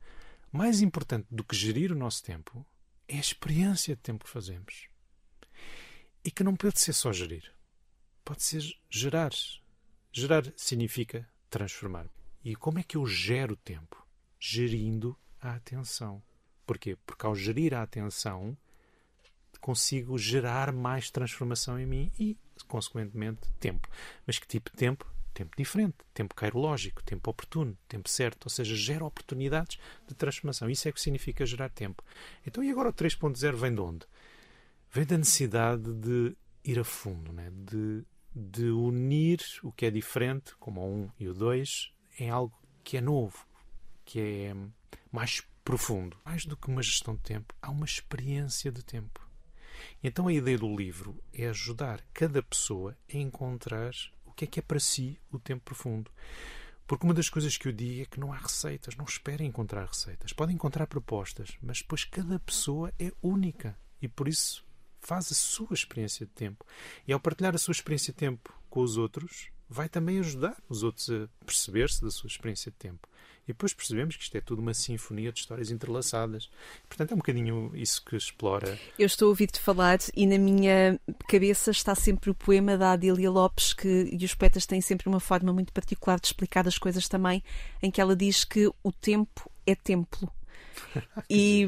mais 0.51 0.81
importante 0.81 1.27
do 1.31 1.45
que 1.45 1.55
gerir 1.55 1.93
o 1.93 1.95
nosso 1.95 2.25
tempo 2.25 2.67
é 3.07 3.19
a 3.19 3.21
experiência 3.21 3.95
de 3.95 4.01
tempo 4.01 4.25
que 4.25 4.31
fazemos. 4.31 4.89
E 6.25 6.31
que 6.31 6.43
não 6.43 6.57
pode 6.57 6.81
ser 6.81 6.95
só 6.95 7.13
gerir. 7.13 7.53
Pode 8.25 8.43
ser 8.43 8.63
gerar. 8.89 9.33
Gerar 10.11 10.51
significa 10.57 11.29
transformar. 11.51 12.07
E 12.43 12.57
como 12.57 12.79
é 12.79 12.83
que 12.83 12.97
eu 12.97 13.05
gero 13.05 13.55
tempo? 13.55 14.03
Gerindo 14.41 15.15
a 15.39 15.57
atenção. 15.57 16.23
Porquê? 16.65 16.97
Porque 17.05 17.27
ao 17.27 17.37
gerir 17.37 17.75
a 17.75 17.83
atenção, 17.83 18.57
consigo 19.65 20.19
gerar 20.19 20.71
mais 20.71 21.11
transformação 21.11 21.81
em 21.81 21.87
mim 21.87 22.13
e, 22.21 22.37
consequentemente, 22.69 23.51
tempo. 23.59 23.89
Mas 24.27 24.39
que 24.39 24.47
tipo 24.47 24.71
de 24.71 24.77
tempo? 24.77 25.11
Tempo 25.33 25.57
diferente, 25.57 25.97
tempo 26.13 26.35
cairológico, 26.35 27.03
tempo 27.03 27.31
oportuno, 27.31 27.75
tempo 27.89 28.07
certo, 28.07 28.45
ou 28.45 28.51
seja, 28.51 28.77
gera 28.77 29.07
oportunidades 29.07 29.79
de 30.07 30.15
transformação. 30.15 30.69
Isso 30.69 30.87
é 30.87 30.91
o 30.91 30.93
que 30.93 31.01
significa 31.01 31.47
gerar 31.47 31.71
tempo. 31.71 32.05
Então, 32.47 32.63
e 32.63 32.71
agora 32.71 32.91
o 32.91 32.93
3.0 32.93 33.55
vem 33.55 33.75
de 33.75 33.81
onde? 33.81 34.07
Vem 34.93 35.07
da 35.07 35.17
necessidade 35.17 35.95
de 35.95 36.37
ir 36.63 36.79
a 36.79 36.85
fundo, 36.85 37.33
né? 37.33 37.51
de, 37.51 38.05
de 38.37 38.69
unir 38.69 39.41
o 39.63 39.73
que 39.73 39.87
é 39.87 39.91
diferente, 39.91 40.55
como 40.57 40.83
o 40.83 41.05
1 41.05 41.11
e 41.21 41.29
o 41.29 41.33
2, 41.33 41.91
em 42.21 42.29
algo 42.29 42.55
que 42.85 42.99
é 42.99 43.01
novo, 43.01 43.47
que 44.05 44.21
é 44.21 44.55
mais 45.11 45.43
profundo. 45.65 46.19
Mais 46.23 46.45
do 46.45 46.55
que 46.55 46.69
uma 46.69 46.83
gestão 46.83 47.15
de 47.15 47.23
tempo, 47.23 47.55
há 47.63 47.71
uma 47.71 47.87
experiência 47.87 48.71
de 48.71 48.85
tempo. 48.85 49.24
Então 50.03 50.29
a 50.29 50.33
ideia 50.33 50.59
do 50.59 50.77
livro 50.77 51.23
é 51.33 51.47
ajudar 51.49 52.05
cada 52.13 52.43
pessoa 52.43 52.97
a 53.13 53.17
encontrar 53.17 53.93
o 54.25 54.33
que 54.33 54.45
é 54.45 54.49
que 54.49 54.59
é 54.59 54.63
para 54.63 54.81
si 54.81 55.19
o 55.31 55.39
tempo 55.39 55.65
profundo. 55.65 56.11
Porque 56.87 57.07
uma 57.07 57.15
das 57.15 57.31
coisas 57.31 57.57
que 57.57 57.67
eu 57.67 57.73
digo 57.73 58.03
é 58.03 58.05
que 58.05 58.21
não 58.21 58.33
há 58.33 58.37
receitas, 58.37 58.97
não 58.97 59.05
esperem 59.07 59.49
encontrar 59.49 59.87
receitas. 59.87 60.33
Podem 60.33 60.55
encontrar 60.55 60.87
propostas, 60.87 61.57
mas 61.63 61.81
depois 61.81 62.05
cada 62.05 62.39
pessoa 62.39 62.93
é 62.99 63.11
única 63.23 63.79
e 64.03 64.09
por 64.09 64.29
isso 64.29 64.65
faz 65.01 65.31
a 65.31 65.35
sua 65.35 65.73
experiência 65.73 66.27
de 66.27 66.33
tempo. 66.33 66.65
E 67.07 67.13
ao 67.13 67.21
partilhar 67.21 67.55
a 67.55 67.59
sua 67.59 67.73
experiência 67.73 68.13
de 68.13 68.19
tempo 68.19 68.53
com 68.69 68.81
os 68.81 68.97
outros, 68.97 69.49
vai 69.69 69.89
também 69.89 70.19
ajudar 70.19 70.63
os 70.69 70.83
outros 70.83 71.11
a 71.11 71.29
perceber-se 71.45 72.03
da 72.03 72.11
sua 72.11 72.29
experiência 72.29 72.71
de 72.71 72.77
tempo. 72.77 73.09
E 73.47 73.53
depois 73.53 73.75
percebemos 73.75 74.17
que 74.17 74.23
isto 74.23 74.37
é 74.37 74.41
tudo 74.41 74.61
uma 74.61 74.73
sinfonia 74.73 75.31
de 75.31 75.41
histórias 75.41 75.71
entrelaçadas. 75.71 76.51
Portanto, 76.89 77.13
é 77.13 77.15
um 77.15 77.19
bocadinho 77.19 77.71
isso 77.75 78.03
que 78.05 78.17
explora. 78.17 78.79
Eu 78.99 79.07
estou 79.07 79.27
a 79.27 79.29
ouvir-te 79.29 79.61
falar 79.61 79.99
e 80.17 80.27
na 80.27 80.39
minha 80.39 80.99
cabeça 81.29 81.71
está 81.71 81.95
sempre 81.95 82.31
o 82.31 82.35
poema 82.35 82.79
da 82.79 82.93
Adília 82.93 83.31
Lopes, 83.31 83.75
que, 83.75 84.09
e 84.11 84.25
os 84.25 84.35
poetas 84.35 84.65
têm 84.65 84.81
sempre 84.81 85.09
uma 85.09 85.21
forma 85.21 85.53
muito 85.53 85.73
particular 85.73 86.19
de 86.19 86.29
explicar 86.29 86.67
as 86.67 86.79
coisas 86.79 87.07
também, 87.07 87.43
em 87.83 87.91
que 87.91 88.01
ela 88.01 88.17
diz 88.17 88.45
que 88.45 88.67
o 88.83 88.93
tempo 88.93 89.51
é 89.67 89.75
templo. 89.75 90.33
e, 91.29 91.67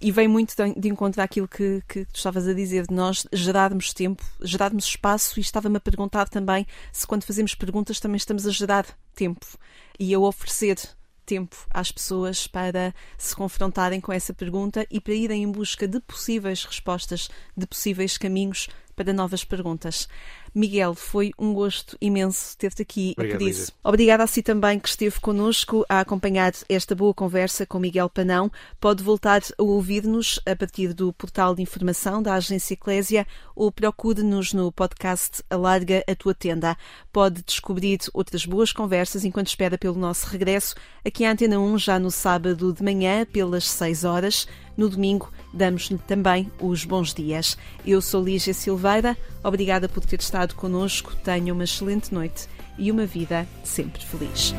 e 0.00 0.10
vem 0.10 0.28
muito 0.28 0.54
de 0.76 0.88
encontro 0.88 1.22
àquilo 1.22 1.48
que, 1.48 1.82
que 1.88 2.04
tu 2.06 2.16
estavas 2.16 2.46
a 2.46 2.52
dizer, 2.52 2.86
de 2.86 2.94
nós 2.94 3.26
gerarmos 3.32 3.92
tempo, 3.92 4.24
gerarmos 4.42 4.84
espaço, 4.84 5.38
e 5.38 5.42
estava-me 5.42 5.76
a 5.76 5.80
perguntar 5.80 6.28
também 6.28 6.66
se 6.92 7.06
quando 7.06 7.24
fazemos 7.24 7.54
perguntas 7.54 8.00
também 8.00 8.16
estamos 8.16 8.46
a 8.46 8.50
gerar 8.50 8.86
tempo 9.14 9.46
e 9.98 10.12
a 10.14 10.18
oferecer 10.18 10.76
tempo 11.26 11.56
às 11.68 11.90
pessoas 11.92 12.46
para 12.46 12.94
se 13.18 13.34
confrontarem 13.34 14.00
com 14.00 14.12
essa 14.12 14.32
pergunta 14.32 14.86
e 14.90 15.00
para 15.00 15.12
irem 15.12 15.42
em 15.42 15.50
busca 15.50 15.86
de 15.86 16.00
possíveis 16.00 16.64
respostas, 16.64 17.28
de 17.56 17.66
possíveis 17.66 18.16
caminhos 18.16 18.68
para 18.94 19.12
novas 19.12 19.44
perguntas. 19.44 20.08
Miguel, 20.56 20.94
foi 20.94 21.32
um 21.38 21.52
gosto 21.52 21.98
imenso 22.00 22.56
ter-te 22.56 22.80
aqui. 22.80 23.12
Obrigado, 23.14 23.42
Lídia. 23.42 23.66
obrigada 23.84 24.24
a 24.24 24.26
si 24.26 24.42
também 24.42 24.80
que 24.80 24.88
esteve 24.88 25.20
connosco 25.20 25.84
a 25.86 26.00
acompanhar 26.00 26.50
esta 26.66 26.94
boa 26.94 27.12
conversa 27.12 27.66
com 27.66 27.78
Miguel 27.78 28.08
Panão. 28.08 28.50
Pode 28.80 29.02
voltar 29.02 29.42
a 29.58 29.62
ouvir-nos 29.62 30.40
a 30.46 30.56
partir 30.56 30.94
do 30.94 31.12
portal 31.12 31.54
de 31.54 31.60
informação 31.60 32.22
da 32.22 32.32
Agência 32.32 32.72
Eclésia 32.72 33.26
ou 33.54 33.70
procure-nos 33.70 34.54
no 34.54 34.72
podcast 34.72 35.44
Alarga 35.50 36.02
a 36.08 36.14
Tua 36.14 36.32
Tenda. 36.32 36.74
Pode 37.12 37.42
descobrir 37.42 37.98
outras 38.14 38.46
boas 38.46 38.72
conversas 38.72 39.26
enquanto 39.26 39.48
espera 39.48 39.76
pelo 39.76 39.98
nosso 39.98 40.26
regresso 40.26 40.74
aqui 41.04 41.26
à 41.26 41.32
Antena 41.32 41.58
1 41.58 41.76
já 41.76 41.98
no 41.98 42.10
sábado 42.10 42.72
de 42.72 42.82
manhã 42.82 43.26
pelas 43.26 43.68
6 43.68 44.04
horas. 44.04 44.48
No 44.76 44.90
domingo 44.90 45.32
damos-lhe 45.54 45.98
também 45.98 46.50
os 46.60 46.84
bons 46.84 47.14
dias. 47.14 47.56
Eu 47.84 48.02
sou 48.02 48.22
Lígia 48.22 48.52
Silveira, 48.52 49.16
obrigada 49.42 49.88
por 49.88 50.04
ter 50.04 50.20
estado 50.20 50.45
connosco. 50.54 51.16
Tenha 51.16 51.52
uma 51.52 51.64
excelente 51.64 52.12
noite 52.14 52.48
e 52.78 52.90
uma 52.90 53.06
vida 53.06 53.46
sempre 53.64 54.04
feliz. 54.04 54.54